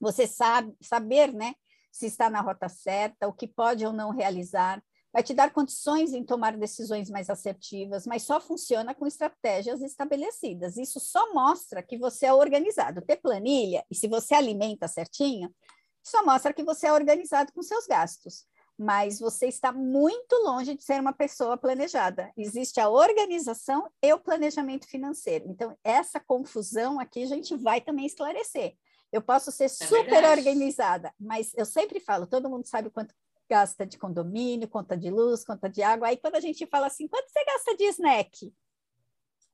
Você 0.00 0.26
sabe 0.26 0.74
saber, 0.80 1.32
né, 1.32 1.54
se 1.92 2.06
está 2.06 2.28
na 2.28 2.40
rota 2.40 2.68
certa, 2.68 3.28
o 3.28 3.32
que 3.32 3.46
pode 3.46 3.86
ou 3.86 3.92
não 3.92 4.10
realizar, 4.10 4.82
vai 5.12 5.22
te 5.22 5.34
dar 5.34 5.52
condições 5.52 6.12
em 6.12 6.24
tomar 6.24 6.56
decisões 6.56 7.10
mais 7.10 7.30
assertivas, 7.30 8.06
mas 8.06 8.22
só 8.22 8.40
funciona 8.40 8.94
com 8.94 9.06
estratégias 9.06 9.82
estabelecidas. 9.82 10.76
Isso 10.76 11.00
só 11.00 11.32
mostra 11.32 11.82
que 11.82 11.98
você 11.98 12.26
é 12.26 12.32
organizado. 12.32 13.02
Ter 13.02 13.16
planilha, 13.16 13.84
e 13.90 13.94
se 13.94 14.06
você 14.06 14.34
alimenta 14.34 14.86
certinho, 14.86 15.54
só 16.02 16.24
mostra 16.24 16.52
que 16.52 16.62
você 16.62 16.86
é 16.86 16.92
organizado 16.92 17.52
com 17.52 17.62
seus 17.62 17.86
gastos. 17.86 18.46
Mas 18.80 19.18
você 19.18 19.48
está 19.48 19.72
muito 19.72 20.36
longe 20.44 20.74
de 20.74 20.84
ser 20.84 21.00
uma 21.00 21.12
pessoa 21.12 21.56
planejada. 21.56 22.30
Existe 22.36 22.78
a 22.78 22.88
organização 22.88 23.90
e 24.00 24.12
o 24.12 24.20
planejamento 24.20 24.86
financeiro. 24.86 25.46
Então, 25.48 25.76
essa 25.82 26.20
confusão 26.20 27.00
aqui 27.00 27.24
a 27.24 27.26
gente 27.26 27.56
vai 27.56 27.80
também 27.80 28.06
esclarecer. 28.06 28.76
Eu 29.10 29.20
posso 29.20 29.50
ser 29.50 29.64
é 29.64 29.68
super 29.68 30.24
organizada, 30.24 31.12
mas 31.18 31.52
eu 31.56 31.64
sempre 31.64 31.98
falo, 31.98 32.26
todo 32.26 32.48
mundo 32.48 32.66
sabe 32.66 32.90
quanto 32.90 33.14
gasta 33.48 33.86
de 33.86 33.98
condomínio, 33.98 34.68
conta 34.68 34.96
de 34.96 35.10
luz, 35.10 35.44
conta 35.44 35.68
de 35.68 35.82
água. 35.82 36.08
Aí 36.08 36.16
quando 36.16 36.36
a 36.36 36.40
gente 36.40 36.66
fala 36.66 36.86
assim, 36.86 37.08
quanto 37.08 37.28
você 37.30 37.44
gasta 37.44 37.76
de 37.76 37.84
snack? 37.84 38.52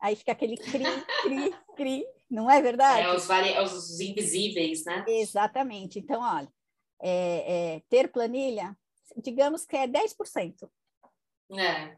Aí 0.00 0.16
fica 0.16 0.33
aquele 0.33 0.57
cri, 0.57 0.85
cri, 1.22 1.54
cri, 1.76 2.07
não 2.30 2.50
é 2.50 2.61
verdade? 2.61 3.07
É, 3.07 3.14
os, 3.14 3.26
vari... 3.26 3.59
os 3.59 4.00
invisíveis, 4.00 4.85
né? 4.85 5.04
Exatamente. 5.09 5.98
Então, 5.98 6.20
olha, 6.20 6.48
é, 7.00 7.76
é, 7.76 7.83
ter 7.88 8.11
planilha, 8.11 8.76
digamos 9.16 9.64
que 9.64 9.76
é 9.76 9.87
10%. 9.87 10.68
É. 11.52 11.96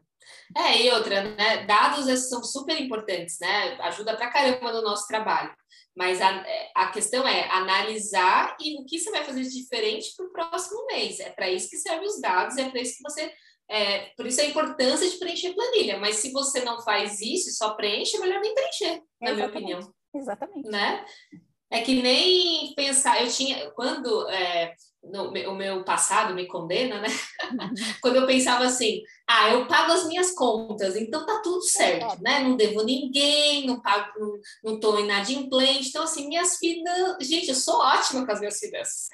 É, 0.55 0.81
e 0.81 0.91
outra, 0.91 1.23
né? 1.23 1.65
Dados 1.65 2.29
são 2.29 2.43
super 2.43 2.79
importantes, 2.79 3.37
né? 3.39 3.77
Ajuda 3.81 4.15
pra 4.15 4.31
caramba 4.31 4.71
no 4.71 4.81
nosso 4.81 5.07
trabalho. 5.07 5.53
Mas 5.95 6.21
a, 6.21 6.45
a 6.75 6.87
questão 6.91 7.27
é 7.27 7.49
analisar 7.49 8.55
e 8.61 8.79
o 8.79 8.85
que 8.85 8.99
você 8.99 9.09
vai 9.09 9.23
fazer 9.23 9.41
de 9.41 9.49
diferente 9.49 10.13
para 10.15 10.25
o 10.25 10.31
próximo 10.31 10.85
mês. 10.85 11.19
É 11.19 11.31
para 11.31 11.49
isso 11.49 11.69
que 11.69 11.77
servem 11.77 12.07
os 12.07 12.21
dados, 12.21 12.55
é 12.57 12.69
para 12.69 12.81
isso 12.81 12.97
que 12.97 13.03
você. 13.03 13.33
É, 13.69 14.11
por 14.15 14.25
isso 14.25 14.39
a 14.39 14.45
importância 14.45 15.09
de 15.09 15.17
preencher 15.17 15.53
planilha. 15.53 15.97
Mas 15.97 16.17
se 16.17 16.31
você 16.31 16.63
não 16.63 16.81
faz 16.81 17.19
isso 17.19 17.51
só 17.51 17.73
preenche, 17.73 18.15
é 18.15 18.19
melhor 18.19 18.39
nem 18.41 18.53
preencher, 18.53 19.01
na 19.19 19.33
minha 19.33 19.47
opinião. 19.47 19.79
Exatamente. 20.13 20.69
Né? 20.69 21.05
É 21.69 21.81
que 21.81 22.01
nem 22.01 22.73
pensar, 22.75 23.21
eu 23.21 23.29
tinha, 23.29 23.69
quando 23.71 24.29
é, 24.29 24.73
no, 25.11 25.29
o 25.29 25.55
meu 25.55 25.83
passado 25.83 26.33
me 26.33 26.47
condena, 26.47 26.99
né? 26.99 27.07
Uhum. 27.51 27.73
quando 28.01 28.17
eu 28.17 28.25
pensava 28.25 28.65
assim, 28.65 29.01
ah, 29.27 29.49
eu 29.51 29.67
pago 29.67 29.91
as 29.91 30.07
minhas 30.07 30.31
contas, 30.31 30.95
então 30.95 31.25
tá 31.25 31.41
tudo 31.43 31.61
certo, 31.61 32.21
né? 32.21 32.39
Não 32.39 32.55
devo 32.55 32.83
ninguém, 32.83 33.65
não 33.65 33.81
pago, 33.81 34.11
não, 34.19 34.39
não 34.63 34.79
tô 34.79 34.99
inadimplente, 34.99 35.89
então 35.89 36.03
assim, 36.03 36.27
minhas 36.27 36.57
finanças, 36.57 37.27
gente, 37.27 37.49
eu 37.49 37.55
sou 37.55 37.79
ótima 37.79 38.25
com 38.25 38.31
as 38.31 38.39
minhas 38.39 38.59
finanças, 38.59 39.07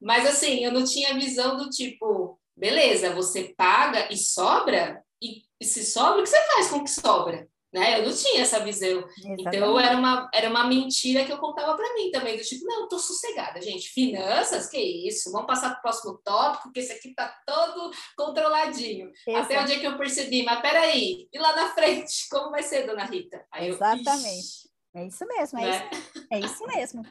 mas 0.00 0.26
assim, 0.26 0.64
eu 0.64 0.72
não 0.72 0.84
tinha 0.84 1.14
visão 1.14 1.56
do 1.56 1.68
tipo, 1.70 2.38
beleza, 2.56 3.14
você 3.14 3.54
paga 3.56 4.12
e 4.12 4.16
sobra, 4.16 5.02
e, 5.22 5.42
e 5.60 5.64
se 5.64 5.84
sobra, 5.84 6.20
o 6.20 6.22
que 6.22 6.28
você 6.28 6.42
faz 6.52 6.68
com 6.68 6.76
o 6.78 6.84
que 6.84 6.90
sobra? 6.90 7.49
Né? 7.72 8.00
Eu 8.00 8.06
não 8.06 8.14
tinha 8.14 8.42
essa 8.42 8.60
visão. 8.60 8.98
Exatamente. 9.16 9.56
Então 9.56 9.78
era 9.78 9.96
uma, 9.96 10.30
era 10.34 10.50
uma 10.50 10.66
mentira 10.66 11.24
que 11.24 11.32
eu 11.32 11.38
contava 11.38 11.76
para 11.76 11.94
mim 11.94 12.10
também, 12.10 12.36
do 12.36 12.42
tipo, 12.42 12.64
não, 12.66 12.88
tô 12.88 12.98
sossegada, 12.98 13.60
gente. 13.62 13.90
Finanças, 13.90 14.68
que 14.68 14.78
isso? 14.78 15.30
Vamos 15.30 15.46
passar 15.46 15.70
para 15.70 15.78
o 15.78 15.82
próximo 15.82 16.18
tópico, 16.24 16.64
porque 16.64 16.80
esse 16.80 16.92
aqui 16.92 17.14
tá 17.14 17.32
todo 17.46 17.92
controladinho. 18.16 19.10
Exato. 19.26 19.44
Até 19.44 19.62
o 19.62 19.66
dia 19.66 19.80
que 19.80 19.86
eu 19.86 19.96
percebi, 19.96 20.42
mas 20.42 20.60
peraí, 20.60 21.28
e 21.32 21.38
lá 21.38 21.54
na 21.54 21.72
frente, 21.72 22.26
como 22.30 22.50
vai 22.50 22.62
ser, 22.62 22.86
dona 22.86 23.04
Rita? 23.04 23.46
Aí 23.52 23.68
Exatamente. 23.68 24.68
Eu, 24.92 25.02
é 25.02 25.06
isso 25.06 25.24
mesmo, 25.26 25.58
é, 25.60 25.62
né? 25.62 25.90
isso, 25.92 26.26
é 26.30 26.40
isso 26.40 26.66
mesmo. 26.66 27.06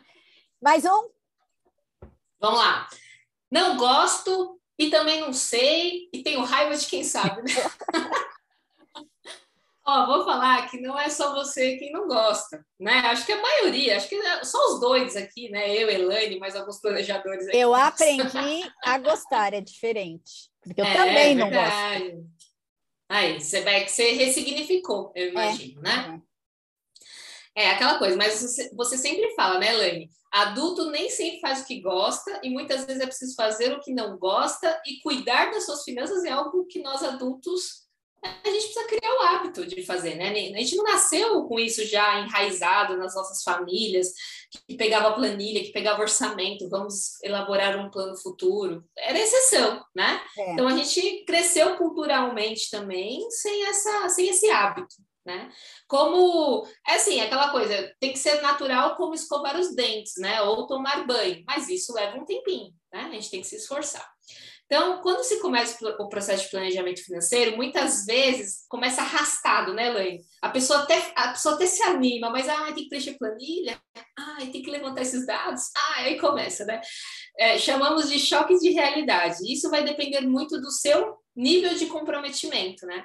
Mais 0.62 0.84
um? 0.84 1.10
Vamos 2.42 2.60
lá. 2.60 2.90
Não 3.50 3.78
gosto 3.78 4.60
e 4.78 4.90
também 4.90 5.20
não 5.22 5.34
sei, 5.34 6.10
e 6.14 6.24
tenho 6.24 6.44
raiva 6.44 6.76
de 6.76 6.86
quem 6.86 7.04
sabe, 7.04 7.42
né? 7.42 7.50
Ó, 9.90 10.06
vou 10.06 10.24
falar 10.24 10.70
que 10.70 10.80
não 10.80 11.00
é 11.00 11.10
só 11.10 11.34
você 11.34 11.76
quem 11.78 11.92
não 11.92 12.08
gosta, 12.08 12.64
né? 12.80 13.00
Acho 13.06 13.26
que 13.26 13.32
a 13.32 13.42
maioria, 13.42 13.98
acho 13.98 14.08
que 14.08 14.14
é 14.14 14.44
só 14.44 14.58
os 14.68 14.80
dois 14.80 15.16
aqui, 15.16 15.50
né? 15.50 15.76
Eu, 15.76 15.90
Elaine, 15.90 16.38
mais 16.38 16.56
alguns 16.56 16.80
planejadores 16.80 17.48
aqui. 17.48 17.58
Eu 17.58 17.74
aprendi 17.74 18.72
a 18.84 19.00
gostar, 19.00 19.52
é 19.52 19.62
diferente. 19.62 20.52
Porque 20.62 20.80
eu 20.80 20.86
é, 20.86 20.94
também 20.94 21.34
não 21.34 21.50
verdade. 21.50 22.04
gosto. 22.04 22.30
Aí, 23.10 23.42
você 23.42 23.62
vai 23.62 23.84
que 23.84 23.92
você 23.92 24.12
ressignificou, 24.12 25.12
eu 25.16 25.26
é, 25.26 25.30
imagino, 25.30 25.80
é, 25.80 25.84
né? 25.84 26.22
É. 27.56 27.64
é 27.64 27.72
aquela 27.72 27.98
coisa, 27.98 28.16
mas 28.16 28.40
você, 28.40 28.70
você 28.76 28.96
sempre 28.96 29.34
fala, 29.34 29.58
né, 29.58 29.74
Elaine? 29.74 30.10
Adulto 30.32 30.92
nem 30.92 31.10
sempre 31.10 31.40
faz 31.40 31.62
o 31.62 31.66
que 31.66 31.82
gosta 31.82 32.40
e 32.44 32.52
muitas 32.52 32.86
vezes 32.86 33.02
é 33.02 33.08
preciso 33.08 33.34
fazer 33.34 33.74
o 33.74 33.80
que 33.80 33.92
não 33.92 34.20
gosta 34.20 34.80
e 34.86 35.02
cuidar 35.02 35.50
das 35.50 35.66
suas 35.66 35.84
finanças 35.84 36.24
é 36.24 36.30
algo 36.30 36.68
que 36.68 36.80
nós 36.80 37.02
adultos 37.02 37.89
a 38.24 38.50
gente 38.50 38.66
precisa 38.66 38.88
criar 38.88 39.14
o 39.14 39.22
hábito 39.22 39.66
de 39.66 39.84
fazer, 39.86 40.16
né? 40.16 40.30
A 40.30 40.60
gente 40.60 40.76
não 40.76 40.84
nasceu 40.84 41.44
com 41.46 41.60
isso 41.60 41.86
já 41.86 42.20
enraizado 42.20 42.98
nas 42.98 43.16
nossas 43.16 43.44
famílias, 43.44 44.14
que 44.68 44.76
pegava 44.76 45.14
planilha, 45.14 45.64
que 45.64 45.72
pegava 45.72 46.02
orçamento, 46.02 46.70
vamos 46.70 47.22
elaborar 47.24 47.78
um 47.78 47.90
plano 47.90 48.18
futuro. 48.18 48.84
Era 48.98 49.20
exceção, 49.20 49.84
né? 49.96 50.22
É. 50.38 50.54
Então 50.54 50.68
a 50.68 50.76
gente 50.76 51.24
cresceu 51.26 51.78
culturalmente 51.78 52.70
também 52.70 53.30
sem, 53.30 53.66
essa, 53.68 54.10
sem 54.10 54.30
esse 54.30 54.50
hábito. 54.50 54.96
Né? 55.26 55.52
Como, 55.88 56.66
é 56.88 56.96
assim, 56.96 57.22
aquela 57.22 57.52
coisa, 57.52 57.94
tem 58.00 58.12
que 58.12 58.18
ser 58.18 58.42
natural 58.42 58.96
como 58.96 59.14
escovar 59.14 59.60
os 59.60 59.76
dentes, 59.76 60.14
né? 60.18 60.42
Ou 60.42 60.66
tomar 60.66 61.06
banho, 61.06 61.44
mas 61.46 61.70
isso 61.70 61.94
leva 61.94 62.18
um 62.18 62.26
tempinho, 62.26 62.74
né? 62.92 63.02
A 63.02 63.12
gente 63.12 63.30
tem 63.30 63.42
que 63.42 63.48
se 63.48 63.58
esforçar. 63.58 64.10
Então, 64.72 65.02
quando 65.02 65.24
se 65.24 65.40
começa 65.40 65.84
o 66.00 66.08
processo 66.08 66.44
de 66.44 66.52
planejamento 66.52 67.04
financeiro, 67.04 67.58
muitas 67.58 68.06
vezes 68.06 68.68
começa 68.70 69.02
arrastado, 69.02 69.74
né, 69.74 69.88
Elaine? 69.88 70.24
A 70.44 70.50
pessoa 70.50 70.84
até, 70.84 71.12
a 71.16 71.30
pessoa 71.30 71.56
até 71.56 71.66
se 71.66 71.82
anima, 71.82 72.30
mas 72.30 72.48
ah, 72.48 72.66
tem 72.66 72.84
que 72.84 72.90
preencher 72.90 73.18
planilha, 73.18 73.82
ah, 74.16 74.38
tem 74.40 74.62
que 74.62 74.70
levantar 74.70 75.02
esses 75.02 75.26
dados, 75.26 75.72
ah, 75.76 76.02
aí 76.02 76.20
começa, 76.20 76.66
né? 76.66 76.80
É, 77.36 77.58
chamamos 77.58 78.10
de 78.10 78.20
choques 78.20 78.60
de 78.60 78.70
realidade. 78.70 79.52
Isso 79.52 79.72
vai 79.72 79.84
depender 79.84 80.22
muito 80.22 80.62
do 80.62 80.70
seu 80.70 81.18
nível 81.36 81.74
de 81.74 81.88
comprometimento, 81.88 82.86
né? 82.86 83.04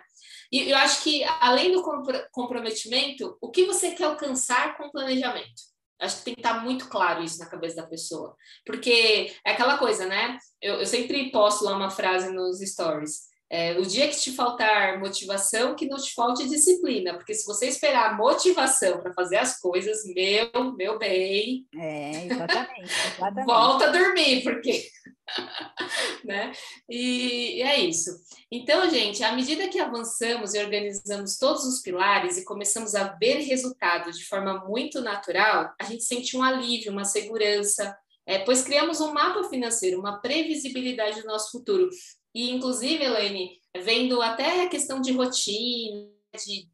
E 0.53 0.71
eu 0.71 0.77
acho 0.77 1.03
que, 1.03 1.25
além 1.41 1.73
do 1.73 1.83
comprometimento, 2.31 3.39
o 3.41 3.51
que 3.51 3.65
você 3.65 3.93
quer 3.93 4.05
alcançar 4.05 4.77
com 4.77 4.85
o 4.85 4.93
planejamento? 4.93 5.74
Acho 6.05 6.19
que 6.19 6.25
tem 6.25 6.35
que 6.35 6.41
estar 6.41 6.63
muito 6.63 6.89
claro 6.89 7.23
isso 7.23 7.39
na 7.39 7.47
cabeça 7.47 7.77
da 7.77 7.87
pessoa. 7.87 8.37
Porque 8.65 9.35
é 9.45 9.53
aquela 9.53 9.79
coisa, 9.79 10.07
né? 10.07 10.39
Eu, 10.61 10.75
eu 10.77 10.87
sempre 10.87 11.31
posto 11.31 11.65
lá 11.65 11.77
uma 11.77 11.91
frase 11.91 12.33
nos 12.33 12.61
stories. 12.61 13.34
É, 13.51 13.79
o 13.79 13.83
dia 13.83 14.09
que 14.09 14.19
te 14.19 14.33
faltar 14.33 14.99
motivação, 14.99 15.77
que 15.77 15.87
não 15.87 15.99
te 15.99 16.13
falte 16.15 16.49
disciplina, 16.49 17.15
porque 17.15 17.35
se 17.35 17.47
você 17.47 17.67
esperar 17.67 18.17
motivação 18.17 19.01
para 19.01 19.13
fazer 19.13 19.37
as 19.37 19.61
coisas, 19.61 20.03
meu, 20.07 20.73
meu 20.77 20.99
bem. 20.99 21.67
É, 21.77 22.27
exatamente. 22.27 22.91
exatamente. 23.15 23.47
volta 23.47 23.87
a 23.87 23.91
dormir, 23.91 24.43
porque. 24.43 24.89
né? 26.25 26.53
E 26.89 27.63
é 27.63 27.79
isso. 27.81 28.11
Então, 28.51 28.89
gente, 28.89 29.23
à 29.23 29.33
medida 29.33 29.69
que 29.69 29.79
avançamos 29.79 30.55
e 30.55 30.59
organizamos 30.59 31.39
todos 31.39 31.65
os 31.65 31.81
pilares 31.81 32.37
e 32.37 32.45
começamos 32.45 32.95
a 32.95 33.05
ver 33.15 33.39
resultados 33.41 34.19
de 34.19 34.25
forma 34.25 34.65
muito 34.67 35.01
natural, 35.01 35.73
a 35.81 35.85
gente 35.85 36.05
sente 36.05 36.37
um 36.37 36.43
alívio, 36.43 36.93
uma 36.93 37.05
segurança, 37.05 37.97
é, 38.27 38.39
pois 38.39 38.63
criamos 38.63 39.01
um 39.01 39.13
mapa 39.13 39.45
financeiro, 39.49 40.01
uma 40.01 40.21
previsibilidade 40.21 41.21
do 41.21 41.27
nosso 41.27 41.51
futuro. 41.51 41.89
E, 42.35 42.51
inclusive, 42.51 43.05
Elaine, 43.05 43.61
vendo 43.77 44.21
até 44.21 44.65
a 44.65 44.69
questão 44.69 45.01
de 45.01 45.13
rotina, 45.13 46.11
de 46.45 46.69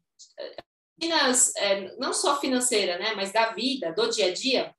rotinas, 0.99 1.55
é, 1.55 1.95
não 1.97 2.13
só 2.13 2.39
financeira, 2.39 2.97
né, 2.97 3.13
mas 3.15 3.31
da 3.31 3.53
vida, 3.53 3.93
do 3.93 4.09
dia 4.09 4.27
a 4.27 4.33
dia, 4.33 4.75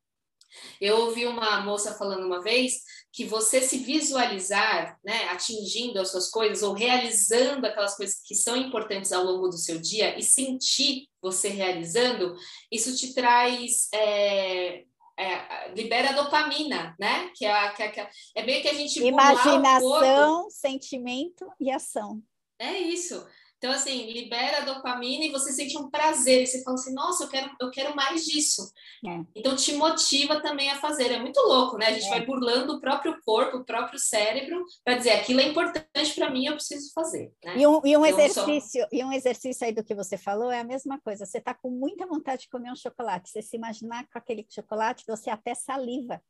eu 0.80 0.98
ouvi 1.02 1.26
uma 1.26 1.60
moça 1.60 1.94
falando 1.94 2.26
uma 2.26 2.42
vez 2.42 2.82
que 3.12 3.24
você 3.24 3.60
se 3.60 3.78
visualizar, 3.78 4.98
né, 5.04 5.28
atingindo 5.28 6.00
as 6.00 6.10
suas 6.10 6.28
coisas 6.28 6.62
ou 6.62 6.74
realizando 6.74 7.66
aquelas 7.66 7.96
coisas 7.96 8.20
que 8.24 8.34
são 8.34 8.56
importantes 8.56 9.12
ao 9.12 9.24
longo 9.24 9.48
do 9.48 9.56
seu 9.56 9.78
dia 9.78 10.18
e 10.18 10.22
sentir 10.22 11.08
você 11.20 11.48
realizando, 11.48 12.34
isso 12.70 12.96
te 12.96 13.14
traz 13.14 13.88
é, 13.94 14.84
é, 15.22 15.72
libera 15.74 16.12
dopamina, 16.12 16.94
né? 16.98 17.30
Que 17.34 17.46
é, 17.46 17.68
que, 17.70 17.82
é, 17.82 17.88
que 17.88 18.00
é, 18.00 18.10
é 18.36 18.42
meio 18.44 18.62
que 18.62 18.68
a 18.68 18.74
gente 18.74 18.98
imaginação, 19.00 20.50
sentimento 20.50 21.50
e 21.60 21.70
ação. 21.70 22.22
É 22.58 22.78
isso. 22.78 23.26
Então, 23.62 23.70
assim, 23.70 24.10
libera 24.10 24.64
dopamina 24.64 25.24
e 25.24 25.30
você 25.30 25.52
sente 25.52 25.78
um 25.78 25.88
prazer. 25.88 26.42
E 26.42 26.46
você 26.48 26.64
fala 26.64 26.74
assim, 26.74 26.92
nossa, 26.92 27.22
eu 27.22 27.28
quero, 27.28 27.48
eu 27.60 27.70
quero 27.70 27.94
mais 27.94 28.24
disso. 28.24 28.72
É. 29.06 29.20
Então, 29.36 29.54
te 29.54 29.72
motiva 29.74 30.42
também 30.42 30.68
a 30.68 30.80
fazer. 30.80 31.12
É 31.12 31.20
muito 31.20 31.38
louco, 31.38 31.78
né? 31.78 31.86
A 31.86 31.92
gente 31.92 32.06
é. 32.06 32.10
vai 32.10 32.26
burlando 32.26 32.72
o 32.72 32.80
próprio 32.80 33.16
corpo, 33.24 33.58
o 33.58 33.64
próprio 33.64 34.00
cérebro, 34.00 34.64
para 34.84 34.96
dizer, 34.96 35.12
aquilo 35.12 35.38
é 35.38 35.44
importante 35.44 36.12
para 36.12 36.28
mim, 36.28 36.46
eu 36.46 36.54
preciso 36.54 36.92
fazer. 36.92 37.32
Né? 37.44 37.58
E 37.58 37.64
um, 37.64 37.80
e 37.84 37.96
um 37.96 38.04
exercício, 38.04 38.82
só... 38.82 38.88
e 38.90 39.04
um 39.04 39.12
exercício 39.12 39.64
aí 39.64 39.72
do 39.72 39.84
que 39.84 39.94
você 39.94 40.18
falou 40.18 40.50
é 40.50 40.58
a 40.58 40.64
mesma 40.64 41.00
coisa. 41.00 41.24
Você 41.24 41.38
está 41.38 41.54
com 41.54 41.70
muita 41.70 42.04
vontade 42.04 42.42
de 42.42 42.48
comer 42.48 42.72
um 42.72 42.76
chocolate. 42.76 43.30
Você 43.30 43.42
se 43.42 43.56
imaginar 43.56 44.08
com 44.12 44.18
aquele 44.18 44.44
chocolate, 44.50 45.04
você 45.06 45.30
até 45.30 45.54
saliva. 45.54 46.20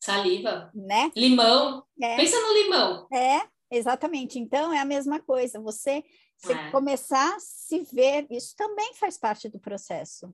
Saliva. 0.00 0.70
Né? 0.72 1.10
Limão. 1.16 1.82
É. 2.00 2.14
Pensa 2.14 2.40
no 2.40 2.52
limão. 2.52 3.08
É, 3.12 3.40
exatamente. 3.72 4.38
Então, 4.38 4.72
é 4.72 4.78
a 4.78 4.84
mesma 4.84 5.18
coisa. 5.18 5.58
Você 5.58 6.04
você 6.38 6.52
é. 6.52 6.70
começar 6.70 7.34
a 7.34 7.40
se 7.40 7.80
ver, 7.92 8.26
isso 8.30 8.54
também 8.56 8.94
faz 8.94 9.16
parte 9.16 9.48
do 9.48 9.58
processo. 9.58 10.32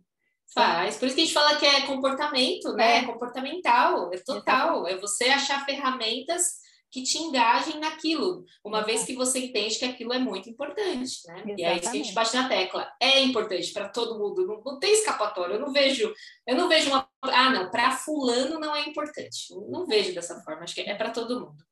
Faz, 0.53 0.97
por 0.97 1.07
isso 1.07 1.15
que 1.15 1.23
a 1.23 1.25
gente 1.25 1.35
fala 1.35 1.57
que 1.57 1.67
é 1.67 1.87
comportamento, 1.87 2.73
né? 2.73 2.97
É, 2.97 2.99
é 2.99 3.07
comportamental, 3.07 4.13
é 4.13 4.19
total. 4.19 4.87
É 4.89 4.97
você 4.97 5.27
achar 5.27 5.65
ferramentas 5.65 6.61
que 6.91 7.05
te 7.05 7.19
engajem 7.19 7.79
naquilo, 7.79 8.45
uma 8.65 8.83
vez 8.83 9.05
que 9.05 9.15
você 9.15 9.39
entende 9.39 9.79
que 9.79 9.85
aquilo 9.85 10.13
é 10.13 10.19
muito 10.19 10.51
importante, 10.51 11.21
né? 11.29 11.35
Exatamente. 11.35 11.61
E 11.61 11.65
é 11.65 11.75
isso 11.75 11.83
que 11.83 11.89
a 11.89 12.03
gente 12.03 12.13
bate 12.13 12.35
na 12.35 12.49
tecla. 12.49 12.93
É 13.01 13.21
importante 13.21 13.73
para 13.73 13.89
todo 13.89 14.19
mundo, 14.19 14.45
não, 14.45 14.61
não, 14.61 14.79
tem 14.81 14.93
escapatória. 14.93 15.55
Eu 15.55 15.61
não 15.61 15.73
vejo, 15.73 16.13
eu 16.45 16.57
não 16.57 16.69
vejo 16.69 16.91
uma. 16.91 17.09
Ah, 17.23 17.51
não, 17.51 17.71
para 17.71 17.93
fulano 17.93 18.59
não 18.59 18.75
é 18.75 18.89
importante. 18.89 19.55
Não 19.69 19.87
vejo 19.87 20.13
dessa 20.13 20.41
forma, 20.41 20.65
acho 20.65 20.75
que 20.75 20.81
é 20.81 20.97
para 20.97 21.11
todo 21.11 21.39
mundo. 21.39 21.65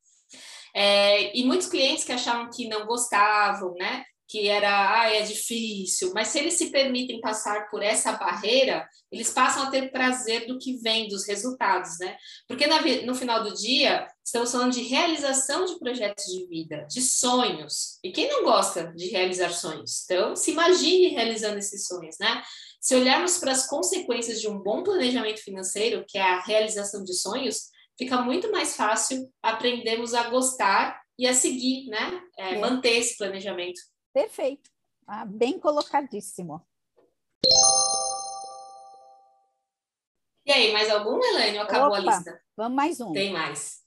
É, 0.72 1.36
e 1.36 1.44
muitos 1.44 1.66
clientes 1.66 2.04
que 2.04 2.12
achavam 2.12 2.50
que 2.50 2.68
não 2.68 2.86
gostavam, 2.86 3.74
né? 3.74 4.04
Que 4.28 4.46
era, 4.46 5.00
ah, 5.00 5.10
é 5.10 5.22
difícil, 5.22 6.12
mas 6.14 6.28
se 6.28 6.38
eles 6.38 6.54
se 6.54 6.70
permitem 6.70 7.18
passar 7.18 7.70
por 7.70 7.82
essa 7.82 8.12
barreira, 8.12 8.86
eles 9.10 9.30
passam 9.30 9.62
a 9.62 9.70
ter 9.70 9.90
prazer 9.90 10.46
do 10.46 10.58
que 10.58 10.76
vem, 10.76 11.08
dos 11.08 11.26
resultados, 11.26 11.98
né? 11.98 12.14
Porque 12.46 12.66
na, 12.66 12.82
no 13.06 13.14
final 13.14 13.42
do 13.42 13.54
dia, 13.54 14.06
estamos 14.22 14.52
falando 14.52 14.72
de 14.72 14.82
realização 14.82 15.64
de 15.64 15.78
projetos 15.78 16.26
de 16.26 16.46
vida, 16.46 16.86
de 16.90 17.00
sonhos. 17.00 17.98
E 18.04 18.12
quem 18.12 18.28
não 18.28 18.44
gosta 18.44 18.92
de 18.94 19.08
realizar 19.08 19.50
sonhos? 19.50 20.04
Então, 20.04 20.36
se 20.36 20.50
imagine 20.50 21.08
realizando 21.08 21.56
esses 21.56 21.86
sonhos, 21.86 22.16
né? 22.20 22.42
Se 22.78 22.94
olharmos 22.94 23.38
para 23.38 23.52
as 23.52 23.66
consequências 23.66 24.42
de 24.42 24.46
um 24.46 24.58
bom 24.58 24.82
planejamento 24.82 25.42
financeiro, 25.42 26.04
que 26.06 26.18
é 26.18 26.22
a 26.22 26.40
realização 26.40 27.02
de 27.02 27.14
sonhos, 27.14 27.70
fica 27.96 28.20
muito 28.20 28.52
mais 28.52 28.76
fácil 28.76 29.32
aprendermos 29.42 30.12
a 30.12 30.28
gostar 30.28 31.00
e 31.18 31.26
a 31.26 31.32
seguir, 31.32 31.86
né? 31.86 32.22
É, 32.38 32.54
é. 32.54 32.58
Manter 32.58 32.98
esse 32.98 33.16
planejamento. 33.16 33.80
Perfeito. 34.12 34.70
Ah, 35.06 35.24
bem 35.24 35.58
colocadíssimo. 35.58 36.62
E 40.44 40.52
aí, 40.52 40.72
mais 40.72 40.90
algum, 40.90 41.22
Elaine? 41.22 41.58
Acabou 41.58 41.88
Opa, 41.88 41.96
a 41.96 42.00
lista? 42.00 42.42
Vamos 42.56 42.76
mais 42.76 43.00
um. 43.00 43.12
Tem 43.12 43.32
mais. 43.32 43.82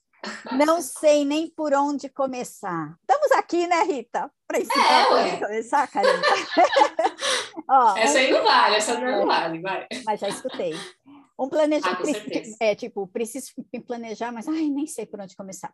Não 0.51 0.81
sei 0.81 1.25
nem 1.25 1.49
por 1.49 1.73
onde 1.73 2.07
começar. 2.07 2.95
Estamos 3.01 3.31
aqui, 3.31 3.65
né, 3.65 3.83
Rita? 3.83 4.31
Para 4.47 4.59
é, 4.59 5.39
começar, 5.39 5.87
Karina. 5.87 6.21
Ó, 7.67 7.97
essa 7.97 8.19
aí 8.19 8.31
não 8.31 8.43
vale, 8.43 8.75
essa 8.75 8.99
não 8.99 9.25
vale, 9.25 9.59
vai. 9.59 9.87
Mas 10.05 10.19
já 10.19 10.29
escutei. 10.29 10.73
Um 11.39 11.49
planejamento. 11.49 12.07
Ah, 12.61 12.65
é 12.65 12.75
tipo, 12.75 13.07
preciso 13.07 13.51
me 13.73 13.79
planejar, 13.79 14.31
mas 14.31 14.47
ai, 14.47 14.69
nem 14.69 14.85
sei 14.85 15.05
por 15.05 15.19
onde 15.19 15.35
começar. 15.35 15.73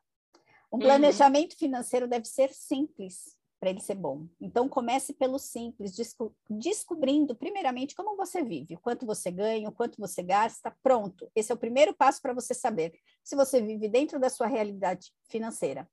Um 0.72 0.78
uhum. 0.78 0.80
planejamento 0.80 1.54
uhum. 1.54 1.60
financeiro 1.60 2.08
deve 2.08 2.26
ser 2.26 2.52
simples, 2.54 3.37
para 3.60 3.70
ele 3.70 3.82
ser 3.82 3.96
bom. 3.96 4.28
Então, 4.40 4.70
comece 4.70 5.14
pelo 5.14 5.40
simples, 5.40 5.96
desco 5.96 6.36
descobrindo 6.50 7.36
primeiramente 7.36 7.96
como 7.96 8.16
você 8.16 8.44
vive, 8.44 8.76
o 8.76 8.80
quanto 8.80 9.06
você 9.06 9.32
ganha, 9.32 9.70
o 9.70 9.72
quanto 9.72 10.00
você 10.00 10.22
gasta. 10.22 10.76
Pronto, 10.84 11.30
esse 11.36 11.52
é 11.52 11.56
o 11.56 11.58
primeiro 11.58 11.94
passo 11.94 12.22
para 12.22 12.34
você 12.34 12.54
saber 12.54 12.94
se 13.24 13.36
você 13.36 13.62
vive 13.62 13.88
dentro 13.90 14.20
da 14.20 14.30
sua 14.30 14.48
realidade 14.48 15.12
financeira. 15.30 15.90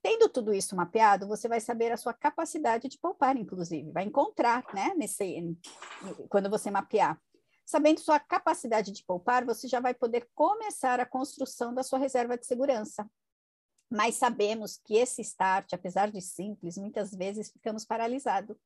Tendo 0.00 0.28
tudo 0.28 0.54
isso 0.54 0.76
mapeado, 0.76 1.26
você 1.26 1.48
vai 1.48 1.60
saber 1.60 1.90
a 1.90 1.96
sua 1.96 2.14
capacidade 2.14 2.88
de 2.88 2.98
poupar, 2.98 3.36
inclusive, 3.36 3.90
vai 3.90 4.04
encontrar, 4.04 4.64
né, 4.72 4.94
nesse, 4.96 5.56
quando 6.28 6.48
você 6.48 6.70
mapear. 6.70 7.20
Sabendo 7.66 8.00
sua 8.00 8.18
capacidade 8.18 8.92
de 8.92 9.04
poupar, 9.04 9.44
você 9.44 9.68
já 9.68 9.80
vai 9.80 9.92
poder 9.92 10.28
começar 10.34 11.00
a 11.00 11.06
construção 11.06 11.74
da 11.74 11.82
sua 11.82 11.98
reserva 11.98 12.38
de 12.38 12.46
segurança, 12.46 13.08
mas 13.90 14.16
sabemos 14.16 14.78
que 14.84 14.96
esse 14.96 15.22
start, 15.22 15.72
apesar 15.72 16.10
de 16.10 16.20
simples, 16.20 16.76
muitas 16.76 17.10
vezes 17.12 17.50
ficamos 17.50 17.84
paralisados. 17.84 18.56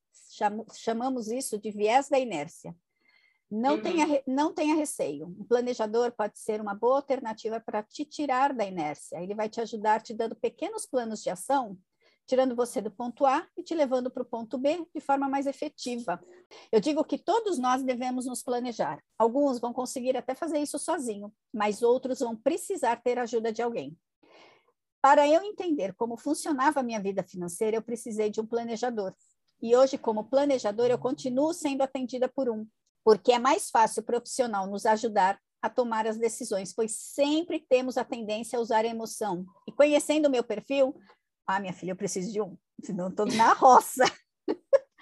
chamamos 0.74 1.28
isso 1.28 1.58
de 1.58 1.70
viés 1.70 2.08
da 2.08 2.18
inércia. 2.18 2.74
Não, 3.50 3.74
uhum. 3.74 3.82
tenha, 3.82 4.22
não 4.26 4.54
tenha 4.54 4.74
receio. 4.74 5.26
Um 5.26 5.44
planejador 5.44 6.10
pode 6.12 6.38
ser 6.38 6.60
uma 6.60 6.74
boa 6.74 6.96
alternativa 6.96 7.60
para 7.60 7.82
te 7.82 8.04
tirar 8.04 8.52
da 8.54 8.64
inércia. 8.64 9.22
Ele 9.22 9.34
vai 9.34 9.48
te 9.48 9.60
ajudar 9.60 10.00
te 10.00 10.14
dando 10.14 10.34
pequenos 10.34 10.86
planos 10.86 11.22
de 11.22 11.28
ação, 11.28 11.78
tirando 12.26 12.56
você 12.56 12.80
do 12.80 12.90
ponto 12.90 13.26
A 13.26 13.46
e 13.56 13.62
te 13.62 13.74
levando 13.74 14.10
para 14.10 14.22
o 14.22 14.26
ponto 14.26 14.56
B 14.56 14.86
de 14.94 15.00
forma 15.02 15.28
mais 15.28 15.46
efetiva. 15.46 16.18
Eu 16.72 16.80
digo 16.80 17.04
que 17.04 17.18
todos 17.18 17.58
nós 17.58 17.82
devemos 17.82 18.24
nos 18.24 18.42
planejar. 18.42 18.98
Alguns 19.18 19.60
vão 19.60 19.72
conseguir 19.72 20.16
até 20.16 20.34
fazer 20.34 20.58
isso 20.58 20.78
sozinho, 20.78 21.30
mas 21.52 21.82
outros 21.82 22.20
vão 22.20 22.34
precisar 22.34 23.02
ter 23.02 23.18
a 23.18 23.24
ajuda 23.24 23.52
de 23.52 23.60
alguém. 23.60 23.96
Para 25.02 25.28
eu 25.28 25.42
entender 25.42 25.92
como 25.94 26.16
funcionava 26.16 26.78
a 26.78 26.82
minha 26.82 27.02
vida 27.02 27.24
financeira, 27.24 27.76
eu 27.76 27.82
precisei 27.82 28.30
de 28.30 28.40
um 28.40 28.46
planejador. 28.46 29.12
E 29.60 29.76
hoje, 29.76 29.98
como 29.98 30.30
planejador, 30.30 30.86
eu 30.86 30.98
continuo 30.98 31.52
sendo 31.52 31.82
atendida 31.82 32.28
por 32.28 32.48
um, 32.48 32.64
porque 33.04 33.32
é 33.32 33.38
mais 33.38 33.68
fácil 33.68 34.00
o 34.02 34.06
profissional 34.06 34.68
nos 34.68 34.86
ajudar 34.86 35.38
a 35.60 35.68
tomar 35.68 36.06
as 36.06 36.16
decisões, 36.16 36.72
pois 36.72 36.92
sempre 36.96 37.64
temos 37.68 37.96
a 37.96 38.04
tendência 38.04 38.58
a 38.58 38.62
usar 38.62 38.84
a 38.84 38.88
emoção. 38.88 39.44
E 39.66 39.72
conhecendo 39.72 40.26
o 40.26 40.30
meu 40.30 40.44
perfil, 40.44 40.94
ah, 41.46 41.58
minha 41.58 41.72
filha, 41.72 41.92
eu 41.92 41.96
preciso 41.96 42.32
de 42.32 42.40
um, 42.40 42.56
senão 42.82 43.08
estou 43.08 43.26
na 43.26 43.52
roça. 43.54 44.04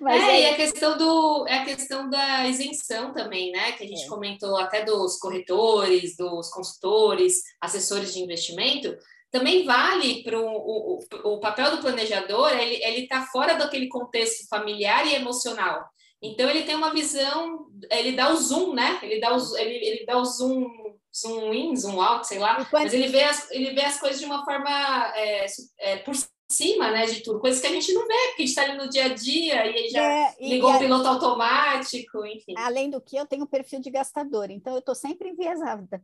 Mas 0.00 0.22
é, 0.22 0.26
é, 0.26 0.42
e 0.42 0.46
a 0.46 0.56
questão 0.56 0.96
do 0.96 1.46
é 1.48 1.58
a 1.58 1.64
questão 1.64 2.08
da 2.08 2.46
isenção 2.46 3.12
também, 3.12 3.50
né? 3.50 3.72
Que 3.72 3.82
a 3.82 3.86
gente 3.86 4.04
é. 4.04 4.08
comentou 4.08 4.56
até 4.56 4.84
dos 4.84 5.16
corretores, 5.18 6.16
dos 6.16 6.48
consultores, 6.50 7.42
assessores 7.60 8.14
de 8.14 8.20
investimento, 8.20 8.96
também 9.30 9.64
vale 9.64 10.22
para 10.22 10.38
o, 10.40 11.00
o, 11.24 11.40
papel 11.40 11.72
do 11.72 11.82
planejador, 11.82 12.50
ele 12.52 13.02
está 13.02 13.26
fora 13.26 13.54
daquele 13.54 13.88
contexto 13.88 14.48
familiar 14.48 15.06
e 15.06 15.14
emocional. 15.14 15.84
Então, 16.20 16.48
ele 16.48 16.64
tem 16.64 16.74
uma 16.74 16.92
visão, 16.92 17.66
ele 17.90 18.12
dá 18.12 18.32
o 18.32 18.36
zoom, 18.36 18.74
né? 18.74 18.98
Ele 19.02 19.20
dá 19.20 19.36
o, 19.36 19.56
ele, 19.56 19.74
ele 19.74 20.06
dá 20.06 20.18
o 20.18 20.24
zoom, 20.24 20.66
zoom 21.14 21.54
in, 21.54 21.76
zoom 21.76 22.00
out, 22.00 22.26
sei 22.26 22.38
lá, 22.38 22.66
mas 22.72 22.92
ele 22.92 23.08
vê, 23.08 23.22
as, 23.22 23.50
ele 23.50 23.70
vê 23.72 23.82
as 23.82 24.00
coisas 24.00 24.18
de 24.18 24.26
uma 24.26 24.44
forma 24.44 24.68
é, 25.16 25.46
é, 25.78 25.96
por 25.98 26.14
cima, 26.50 26.90
né, 26.90 27.06
de 27.06 27.22
tudo, 27.22 27.40
coisas 27.40 27.60
que 27.60 27.66
a 27.66 27.72
gente 27.72 27.92
não 27.92 28.06
vê, 28.06 28.14
porque 28.28 28.42
a 28.42 28.46
gente 28.46 28.48
está 28.48 28.62
ali 28.62 28.78
no 28.78 28.88
dia 28.88 29.04
a 29.04 29.08
dia 29.14 29.66
e 29.66 29.76
ele 29.76 29.88
já 29.90 30.02
é, 30.02 30.34
ligou 30.40 30.72
o 30.72 30.78
piloto 30.78 31.06
automático, 31.06 32.24
enfim. 32.24 32.54
Além 32.56 32.88
do 32.88 33.00
que, 33.00 33.16
eu 33.16 33.26
tenho 33.26 33.44
um 33.44 33.46
perfil 33.46 33.80
de 33.80 33.90
gastador, 33.90 34.50
então 34.50 34.72
eu 34.72 34.78
estou 34.78 34.94
sempre 34.94 35.28
enviesada. 35.28 36.02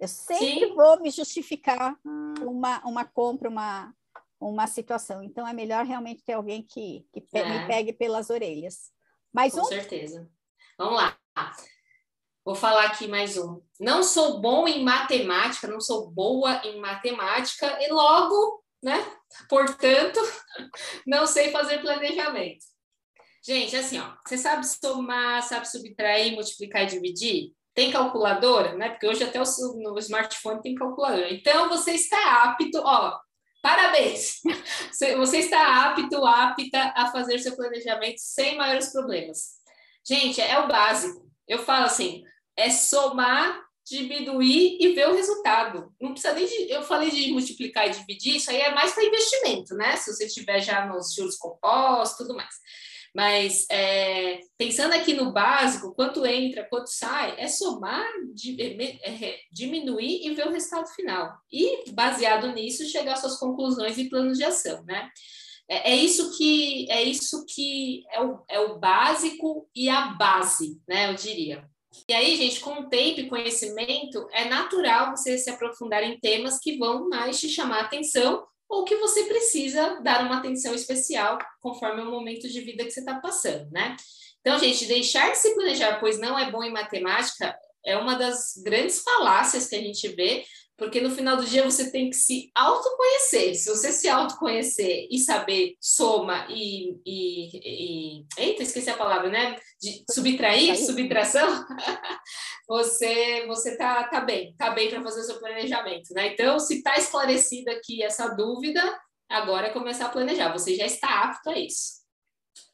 Eu 0.00 0.08
sempre 0.08 0.68
Sim. 0.68 0.74
vou 0.74 0.98
me 1.00 1.10
justificar 1.10 1.94
uma, 2.40 2.80
uma 2.86 3.04
compra, 3.04 3.50
uma, 3.50 3.94
uma 4.40 4.66
situação. 4.66 5.22
Então, 5.22 5.46
é 5.46 5.52
melhor 5.52 5.84
realmente 5.84 6.24
ter 6.24 6.32
alguém 6.32 6.62
que, 6.62 7.04
que 7.12 7.22
é. 7.34 7.44
me 7.44 7.66
pegue 7.66 7.92
pelas 7.92 8.30
orelhas. 8.30 8.90
Mais 9.30 9.52
Com 9.52 9.60
um? 9.60 9.64
certeza. 9.64 10.26
Vamos 10.78 10.94
lá. 10.94 11.18
Vou 12.42 12.54
falar 12.54 12.86
aqui 12.86 13.06
mais 13.06 13.36
um. 13.36 13.60
Não 13.78 14.02
sou 14.02 14.40
bom 14.40 14.66
em 14.66 14.82
matemática, 14.82 15.68
não 15.68 15.80
sou 15.80 16.10
boa 16.10 16.62
em 16.64 16.80
matemática 16.80 17.78
e 17.82 17.92
logo, 17.92 18.64
né? 18.82 18.96
Portanto, 19.50 20.18
não 21.06 21.26
sei 21.26 21.50
fazer 21.50 21.82
planejamento. 21.82 22.64
Gente, 23.44 23.76
assim, 23.76 24.00
ó, 24.00 24.16
você 24.26 24.38
sabe 24.38 24.66
somar, 24.66 25.42
sabe 25.42 25.68
subtrair, 25.68 26.32
multiplicar 26.32 26.84
e 26.84 26.86
dividir? 26.86 27.54
Tem 27.74 27.90
calculadora, 27.90 28.74
né? 28.76 28.90
Porque 28.90 29.06
hoje 29.06 29.24
até 29.24 29.40
o, 29.40 29.44
no 29.76 29.98
smartphone 29.98 30.60
tem 30.60 30.74
calculadora. 30.74 31.32
Então 31.32 31.68
você 31.68 31.92
está 31.92 32.44
apto, 32.44 32.78
ó, 32.78 33.18
parabéns! 33.62 34.40
Você 35.16 35.38
está 35.38 35.86
apto, 35.86 36.26
apta 36.26 36.92
a 36.94 37.10
fazer 37.10 37.38
seu 37.38 37.56
planejamento 37.56 38.18
sem 38.18 38.56
maiores 38.56 38.92
problemas. 38.92 39.60
Gente, 40.06 40.40
é 40.40 40.58
o 40.58 40.68
básico. 40.68 41.30
Eu 41.48 41.58
falo 41.58 41.86
assim, 41.86 42.22
é 42.56 42.68
somar, 42.68 43.62
diminuir 43.84 44.78
e 44.80 44.94
ver 44.94 45.08
o 45.08 45.14
resultado. 45.14 45.92
Não 46.00 46.12
precisa 46.12 46.34
nem 46.34 46.46
de. 46.46 46.70
Eu 46.70 46.82
falei 46.82 47.10
de 47.10 47.32
multiplicar 47.32 47.88
e 47.88 47.90
dividir, 47.90 48.36
isso 48.36 48.50
aí 48.50 48.60
é 48.60 48.74
mais 48.74 48.92
para 48.92 49.04
investimento, 49.04 49.74
né? 49.74 49.96
Se 49.96 50.12
você 50.12 50.28
tiver 50.28 50.60
já 50.60 50.86
nos 50.86 51.14
juros 51.14 51.36
compostos, 51.36 52.18
tudo 52.18 52.34
mais. 52.34 52.54
Mas 53.14 53.66
é, 53.70 54.40
pensando 54.56 54.92
aqui 54.92 55.14
no 55.14 55.32
básico, 55.32 55.92
quanto 55.94 56.24
entra, 56.24 56.66
quanto 56.68 56.88
sai, 56.88 57.34
é 57.38 57.48
somar, 57.48 58.06
é, 58.58 59.10
é, 59.10 59.38
diminuir 59.50 60.26
e 60.26 60.34
ver 60.34 60.46
o 60.46 60.52
resultado 60.52 60.88
final. 60.94 61.32
E, 61.52 61.90
baseado 61.90 62.52
nisso, 62.52 62.84
chegar 62.86 63.14
às 63.14 63.20
suas 63.20 63.36
conclusões 63.36 63.98
e 63.98 64.08
planos 64.08 64.38
de 64.38 64.44
ação, 64.44 64.84
né? 64.84 65.10
É, 65.68 65.92
é 65.92 65.96
isso 65.96 66.36
que 66.36 66.90
é 66.90 67.02
isso 67.02 67.44
que 67.46 68.04
é 68.10 68.20
o, 68.22 68.42
é 68.48 68.60
o 68.60 68.78
básico 68.78 69.68
e 69.74 69.88
a 69.88 70.06
base, 70.12 70.80
né? 70.86 71.10
Eu 71.10 71.14
diria. 71.14 71.68
E 72.08 72.12
aí, 72.12 72.36
gente, 72.36 72.60
com 72.60 72.80
o 72.80 72.88
tempo 72.88 73.20
e 73.20 73.28
conhecimento, 73.28 74.28
é 74.32 74.48
natural 74.48 75.10
você 75.10 75.36
se 75.36 75.50
aprofundar 75.50 76.04
em 76.04 76.18
temas 76.20 76.58
que 76.60 76.78
vão 76.78 77.08
mais 77.08 77.40
te 77.40 77.48
chamar 77.48 77.78
a 77.78 77.82
atenção 77.82 78.46
ou 78.70 78.84
que 78.84 78.96
você 78.96 79.24
precisa 79.24 80.00
dar 80.00 80.24
uma 80.24 80.38
atenção 80.38 80.72
especial 80.72 81.38
conforme 81.60 82.02
o 82.02 82.10
momento 82.10 82.48
de 82.48 82.60
vida 82.60 82.84
que 82.84 82.92
você 82.92 83.00
está 83.00 83.16
passando, 83.16 83.68
né? 83.72 83.96
Então, 84.40 84.58
gente, 84.58 84.86
deixar 84.86 85.32
de 85.32 85.38
se 85.38 85.54
planejar, 85.54 85.98
pois 85.98 86.18
não 86.20 86.38
é 86.38 86.50
bom 86.50 86.62
em 86.62 86.72
matemática, 86.72 87.54
é 87.84 87.96
uma 87.96 88.14
das 88.14 88.54
grandes 88.64 89.00
falácias 89.02 89.66
que 89.66 89.74
a 89.74 89.80
gente 89.80 90.06
vê, 90.08 90.44
porque 90.80 90.98
no 90.98 91.10
final 91.10 91.36
do 91.36 91.44
dia 91.44 91.62
você 91.62 91.92
tem 91.92 92.08
que 92.08 92.16
se 92.16 92.50
autoconhecer. 92.54 93.54
Se 93.54 93.68
você 93.68 93.92
se 93.92 94.08
autoconhecer 94.08 95.06
e 95.10 95.18
saber 95.18 95.74
soma 95.78 96.46
e, 96.48 96.98
e, 97.04 98.22
e 98.22 98.26
eita, 98.38 98.62
esqueci 98.62 98.88
a 98.88 98.96
palavra, 98.96 99.28
né? 99.28 99.56
De 99.78 100.02
subtrair, 100.10 100.74
subtração, 100.78 101.46
você 102.66 103.46
você 103.46 103.76
tá, 103.76 104.04
tá 104.04 104.22
bem, 104.22 104.54
tá 104.56 104.70
bem 104.70 104.88
para 104.88 105.02
fazer 105.02 105.20
o 105.20 105.24
seu 105.24 105.38
planejamento, 105.38 106.14
né? 106.14 106.28
Então, 106.28 106.58
se 106.58 106.78
está 106.78 106.96
esclarecida 106.96 107.72
aqui 107.72 108.02
essa 108.02 108.28
dúvida, 108.28 108.82
agora 109.28 109.66
é 109.66 109.72
começar 109.74 110.06
a 110.06 110.10
planejar. 110.10 110.50
Você 110.50 110.74
já 110.76 110.86
está 110.86 111.24
apto 111.24 111.50
a 111.50 111.58
isso. 111.58 112.00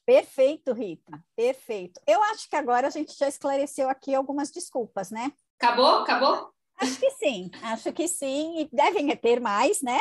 Perfeito, 0.07 0.73
Rita. 0.73 1.21
Perfeito. 1.35 2.01
Eu 2.07 2.23
acho 2.23 2.49
que 2.49 2.55
agora 2.55 2.87
a 2.87 2.90
gente 2.90 3.19
já 3.19 3.27
esclareceu 3.27 3.88
aqui 3.88 4.14
algumas 4.14 4.53
desculpas, 4.53 5.11
né? 5.11 5.33
Acabou? 5.59 6.03
Acabou? 6.03 6.56
Acho 6.79 7.01
que 7.01 7.11
sim, 7.12 7.51
acho 7.62 7.93
que 7.93 8.09
sim, 8.09 8.61
e 8.61 8.69
devem 8.73 9.15
ter 9.17 9.41
mais, 9.41 9.81
né? 9.83 10.01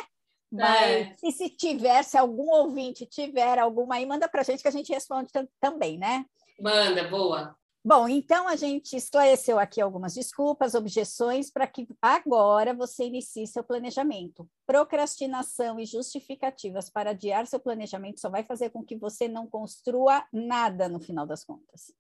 Mas 0.52 1.08
é. 1.08 1.16
e 1.24 1.32
se 1.32 1.50
tiver, 1.50 2.04
se 2.04 2.18
algum 2.18 2.50
ouvinte 2.50 3.06
tiver 3.06 3.60
alguma 3.60 3.96
aí, 3.96 4.06
manda 4.06 4.28
para 4.28 4.42
a 4.42 4.44
gente 4.44 4.62
que 4.62 4.68
a 4.68 4.72
gente 4.72 4.94
responde 4.94 5.30
também, 5.60 5.98
né? 5.98 6.26
Manda, 6.60 7.08
boa. 7.10 7.56
Bom, 7.88 8.08
então 8.10 8.48
a 8.48 8.56
gente 8.56 8.96
esclareceu 8.96 9.60
aqui 9.60 9.80
algumas 9.80 10.16
desculpas, 10.16 10.74
objeções 10.74 11.52
para 11.52 11.68
que 11.68 11.88
agora 12.02 12.74
você 12.74 13.06
inicie 13.06 13.46
seu 13.46 13.64
planejamento. 13.64 14.50
Procrastinação 14.66 15.80
e 15.80 15.86
justificativas 15.86 16.90
para 16.90 17.12
adiar 17.12 17.46
seu 17.46 17.60
planejamento 17.60 18.20
só 18.20 18.28
vai 18.28 18.44
fazer 18.44 18.72
com 18.72 18.84
que 18.84 18.98
você 18.98 19.28
não 19.28 19.46
construa 19.46 20.26
nada 20.34 20.90
no 20.90 21.00
final 21.00 21.28
das 21.28 21.44
contas. 21.44 21.94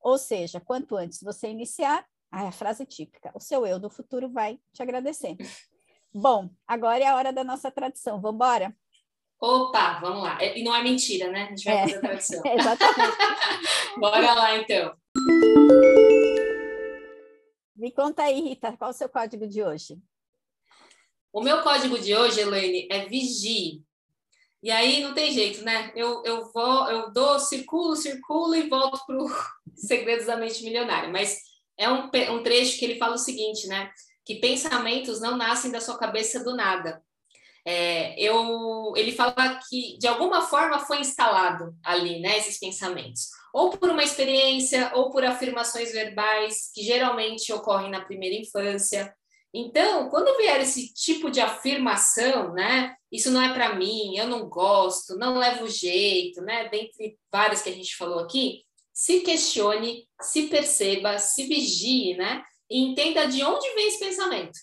Ou 0.00 0.18
seja, 0.18 0.58
quanto 0.58 0.96
antes 0.96 1.22
você 1.22 1.48
iniciar, 1.48 2.04
ah, 2.30 2.44
é 2.44 2.48
a 2.48 2.52
frase 2.52 2.84
típica. 2.84 3.30
O 3.34 3.40
seu 3.40 3.66
eu 3.66 3.78
do 3.78 3.88
futuro 3.88 4.28
vai 4.28 4.60
te 4.72 4.82
agradecer. 4.82 5.36
Bom, 6.12 6.50
agora 6.66 7.02
é 7.02 7.06
a 7.06 7.16
hora 7.16 7.32
da 7.32 7.42
nossa 7.42 7.70
tradição. 7.70 8.20
Vamos 8.20 8.36
embora? 8.36 8.76
Opa, 9.40 10.00
vamos 10.00 10.22
lá. 10.24 10.42
E 10.42 10.62
não 10.62 10.74
é 10.74 10.82
mentira, 10.82 11.30
né? 11.30 11.44
A 11.44 11.46
gente 11.50 11.64
vai 11.64 11.74
é, 11.74 11.80
fazer 11.80 11.96
a 11.96 12.00
tradição. 12.00 12.42
Exatamente. 12.46 13.16
Bora 13.98 14.34
lá, 14.34 14.56
então. 14.56 14.96
Me 17.76 17.92
conta 17.92 18.24
aí, 18.24 18.40
Rita, 18.40 18.76
qual 18.76 18.90
é 18.90 18.94
o 18.94 18.96
seu 18.96 19.08
código 19.08 19.46
de 19.46 19.62
hoje? 19.62 19.96
O 21.32 21.40
meu 21.40 21.62
código 21.62 21.98
de 21.98 22.16
hoje, 22.16 22.40
Elaine, 22.40 22.88
é 22.90 23.06
vigie. 23.06 23.84
E 24.60 24.70
aí 24.72 25.00
não 25.00 25.14
tem 25.14 25.30
jeito, 25.30 25.62
né? 25.62 25.92
Eu, 25.94 26.24
eu 26.24 26.50
vou, 26.52 26.90
eu 26.90 27.12
dou, 27.12 27.38
circulo, 27.38 27.94
circulo 27.94 28.56
e 28.56 28.68
volto 28.68 29.00
para 29.06 29.16
o 29.16 29.28
Segredos 29.76 30.26
da 30.26 30.36
Mente 30.36 30.64
Milionária. 30.64 31.08
Mas 31.08 31.38
é 31.78 31.88
um, 31.88 32.10
um 32.32 32.42
trecho 32.42 32.78
que 32.78 32.84
ele 32.84 32.98
fala 32.98 33.14
o 33.14 33.18
seguinte, 33.18 33.66
né? 33.68 33.90
Que 34.24 34.34
pensamentos 34.34 35.20
não 35.20 35.36
nascem 35.36 35.70
da 35.70 35.80
sua 35.80 35.96
cabeça 35.96 36.42
do 36.42 36.54
nada. 36.54 37.02
É, 37.64 38.18
eu, 38.20 38.94
ele 38.96 39.12
fala 39.12 39.60
que 39.68 39.98
de 39.98 40.06
alguma 40.06 40.42
forma 40.42 40.78
foi 40.80 41.00
instalado 41.00 41.74
ali, 41.84 42.18
né, 42.18 42.38
esses 42.38 42.58
pensamentos, 42.58 43.28
ou 43.52 43.70
por 43.70 43.90
uma 43.90 44.02
experiência, 44.02 44.90
ou 44.94 45.10
por 45.10 45.22
afirmações 45.22 45.92
verbais 45.92 46.70
que 46.74 46.82
geralmente 46.82 47.52
ocorrem 47.52 47.90
na 47.90 48.04
primeira 48.04 48.36
infância. 48.36 49.14
Então, 49.52 50.08
quando 50.08 50.36
vier 50.38 50.60
esse 50.62 50.94
tipo 50.94 51.30
de 51.30 51.40
afirmação, 51.40 52.54
né, 52.54 52.94
isso 53.12 53.30
não 53.30 53.42
é 53.42 53.52
para 53.52 53.74
mim, 53.74 54.16
eu 54.16 54.26
não 54.26 54.48
gosto, 54.48 55.16
não 55.16 55.36
levo 55.36 55.68
jeito, 55.68 56.40
né, 56.40 56.70
dentre 56.70 57.18
várias 57.30 57.60
que 57.60 57.68
a 57.68 57.74
gente 57.74 57.96
falou 57.96 58.20
aqui, 58.20 58.62
se 58.98 59.20
questione, 59.20 60.08
se 60.20 60.48
perceba, 60.48 61.20
se 61.20 61.44
vigie, 61.44 62.16
né? 62.16 62.42
E 62.68 62.80
entenda 62.80 63.28
de 63.28 63.44
onde 63.44 63.72
vem 63.74 63.86
esse 63.86 64.00
pensamento. 64.00 64.58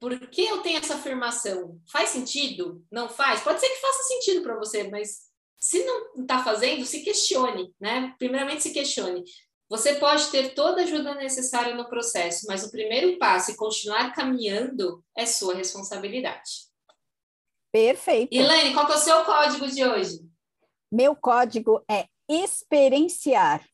Por 0.00 0.18
que 0.30 0.46
eu 0.46 0.62
tenho 0.62 0.78
essa 0.78 0.94
afirmação? 0.94 1.78
Faz 1.92 2.08
sentido? 2.08 2.82
Não 2.90 3.06
faz? 3.06 3.42
Pode 3.42 3.60
ser 3.60 3.68
que 3.68 3.82
faça 3.82 4.02
sentido 4.04 4.42
para 4.42 4.56
você, 4.56 4.88
mas 4.88 5.26
se 5.58 5.84
não 5.84 6.22
está 6.22 6.42
fazendo, 6.42 6.86
se 6.86 7.02
questione, 7.02 7.70
né? 7.78 8.14
Primeiramente, 8.18 8.62
se 8.62 8.72
questione. 8.72 9.22
Você 9.68 9.96
pode 9.96 10.30
ter 10.30 10.54
toda 10.54 10.80
a 10.80 10.84
ajuda 10.84 11.14
necessária 11.14 11.74
no 11.74 11.86
processo, 11.86 12.46
mas 12.46 12.64
o 12.64 12.70
primeiro 12.70 13.18
passo 13.18 13.50
e 13.50 13.56
continuar 13.56 14.14
caminhando 14.14 15.04
é 15.14 15.26
sua 15.26 15.54
responsabilidade. 15.54 16.64
Perfeito. 17.70 18.32
Elaine, 18.32 18.72
qual 18.72 18.90
é 18.90 18.94
o 18.94 18.98
seu 18.98 19.22
código 19.22 19.66
de 19.66 19.84
hoje? 19.84 20.20
Meu 20.90 21.14
código 21.14 21.84
é 21.90 22.08
experienciar. 22.28 23.66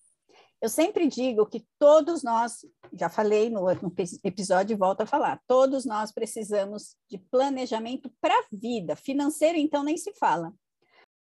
Eu 0.60 0.68
sempre 0.68 1.08
digo 1.08 1.44
que 1.46 1.66
todos 1.78 2.22
nós, 2.22 2.64
já 2.92 3.08
falei 3.08 3.50
no, 3.50 3.62
no 3.62 3.92
episódio 4.22 4.74
e 4.74 4.78
volto 4.78 5.00
a 5.00 5.06
falar, 5.06 5.42
todos 5.46 5.84
nós 5.84 6.12
precisamos 6.12 6.94
de 7.10 7.18
planejamento 7.18 8.12
para 8.20 8.32
a 8.32 8.46
vida. 8.52 8.94
Financeiro, 8.94 9.58
então, 9.58 9.82
nem 9.82 9.96
se 9.96 10.12
fala. 10.14 10.54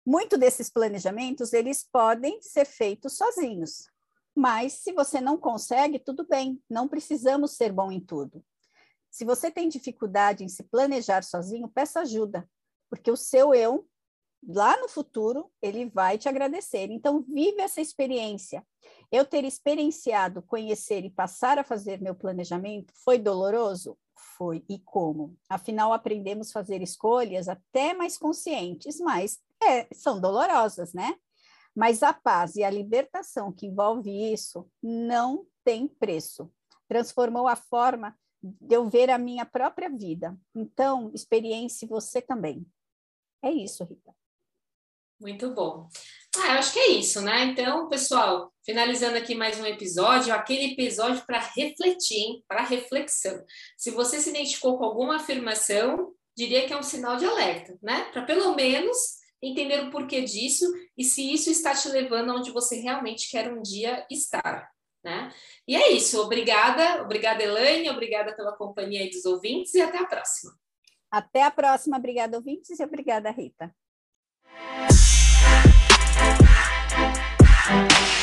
Muito 0.07 0.39
desses 0.39 0.71
planejamentos, 0.71 1.53
eles 1.53 1.87
podem 1.93 2.41
ser 2.41 2.65
feitos 2.65 3.19
sozinhos. 3.19 3.91
Mas 4.35 4.75
se 4.75 4.93
você 4.93 5.21
não 5.21 5.37
consegue, 5.37 5.99
tudo 5.99 6.27
bem, 6.27 6.63
não 6.71 6.89
precisamos 6.89 7.51
ser 7.53 7.71
bom 7.71 7.93
em 7.93 8.01
tudo. 8.01 8.43
Se 9.11 9.25
você 9.25 9.51
tem 9.51 9.69
dificuldade 9.69 10.45
em 10.45 10.49
se 10.49 10.63
planejar 10.63 11.23
sozinho, 11.23 11.69
peça 11.69 12.01
ajuda, 12.01 12.49
porque 12.89 13.11
o 13.11 13.17
seu 13.17 13.53
eu 13.53 13.87
lá 14.47 14.77
no 14.81 14.89
futuro 14.89 15.51
ele 15.61 15.87
vai 15.87 16.19
te 16.19 16.29
agradecer. 16.29 16.91
Então, 16.91 17.23
vive 17.23 17.61
essa 17.61 17.81
experiência. 17.81 18.65
Eu 19.11 19.25
ter 19.25 19.45
experienciado, 19.45 20.43
conhecer 20.43 21.05
e 21.05 21.11
passar 21.11 21.59
a 21.59 21.65
fazer 21.65 22.01
meu 22.01 22.15
planejamento 22.15 22.93
foi 23.05 23.19
doloroso? 23.19 23.97
Foi. 24.37 24.65
E 24.69 24.79
como? 24.79 25.37
Afinal, 25.49 25.93
aprendemos 25.93 26.51
a 26.51 26.53
fazer 26.53 26.83
escolhas 26.83 27.49
até 27.49 27.95
mais 27.95 28.17
conscientes, 28.19 28.99
mas 29.01 29.39
é, 29.63 29.87
são 29.93 30.21
dolorosas, 30.21 30.93
né? 30.93 31.15
Mas 31.75 32.03
a 32.03 32.13
paz 32.13 32.57
e 32.57 32.65
a 32.65 32.71
libertação 32.71 33.53
que 33.53 33.67
envolve 33.67 34.11
isso 34.33 34.69
não 34.83 35.47
tem 35.65 35.87
preço. 35.87 36.51
Transformou 36.89 37.47
a 37.47 37.55
forma 37.55 38.17
de 38.43 38.75
eu 38.75 38.89
ver 38.89 39.11
a 39.11 39.19
minha 39.19 39.45
própria 39.45 39.89
vida. 39.89 40.37
Então, 40.55 41.11
experiencie 41.15 41.89
você 41.89 42.21
também. 42.21 42.67
É 43.43 43.51
isso, 43.51 43.85
Rita. 43.85 44.18
Muito 45.21 45.53
bom. 45.53 45.89
Ah, 46.37 46.55
eu 46.55 46.59
acho 46.59 46.73
que 46.73 46.79
é 46.79 46.89
isso, 46.93 47.21
né? 47.21 47.45
Então, 47.45 47.89
pessoal, 47.89 48.53
finalizando 48.65 49.17
aqui 49.17 49.35
mais 49.35 49.59
um 49.59 49.67
episódio, 49.67 50.33
aquele 50.33 50.73
episódio 50.73 51.25
para 51.27 51.41
refletir, 51.57 52.45
para 52.47 52.63
reflexão. 52.63 53.43
Se 53.77 53.91
você 53.91 54.21
se 54.21 54.31
identificou 54.31 54.79
com 54.79 54.85
alguma 54.85 55.17
afirmação, 55.17 56.13
diria 56.37 56.67
que 56.67 56.73
é 56.73 56.77
um 56.77 56.83
sinal 56.83 57.17
de 57.17 57.25
alerta, 57.25 57.77
né? 57.83 58.05
Para 58.13 58.23
pelo 58.23 58.55
menos 58.55 59.19
entender 59.43 59.85
o 59.85 59.91
porquê 59.91 60.23
disso 60.23 60.67
e 60.97 61.03
se 61.03 61.33
isso 61.33 61.51
está 61.51 61.75
te 61.75 61.89
levando 61.89 62.31
aonde 62.31 62.51
você 62.51 62.77
realmente 62.77 63.31
quer 63.31 63.53
um 63.53 63.61
dia 63.61 64.07
estar. 64.11 64.71
Né? 65.03 65.33
E 65.67 65.77
é 65.77 65.93
isso. 65.93 66.21
Obrigada, 66.21 67.03
obrigada, 67.03 67.43
Elaine, 67.43 67.91
obrigada 67.91 68.35
pela 68.35 68.57
companhia 68.57 69.01
aí 69.01 69.11
dos 69.11 69.25
ouvintes 69.25 69.75
e 69.75 69.81
até 69.81 69.99
a 69.99 70.07
próxima. 70.07 70.53
Até 71.11 71.43
a 71.43 71.51
próxima. 71.51 71.97
Obrigada, 71.97 72.37
ouvintes, 72.37 72.79
e 72.79 72.85
obrigada, 72.85 73.31
Rita. 73.31 73.75
Thank 77.69 77.93
you. 78.13 78.18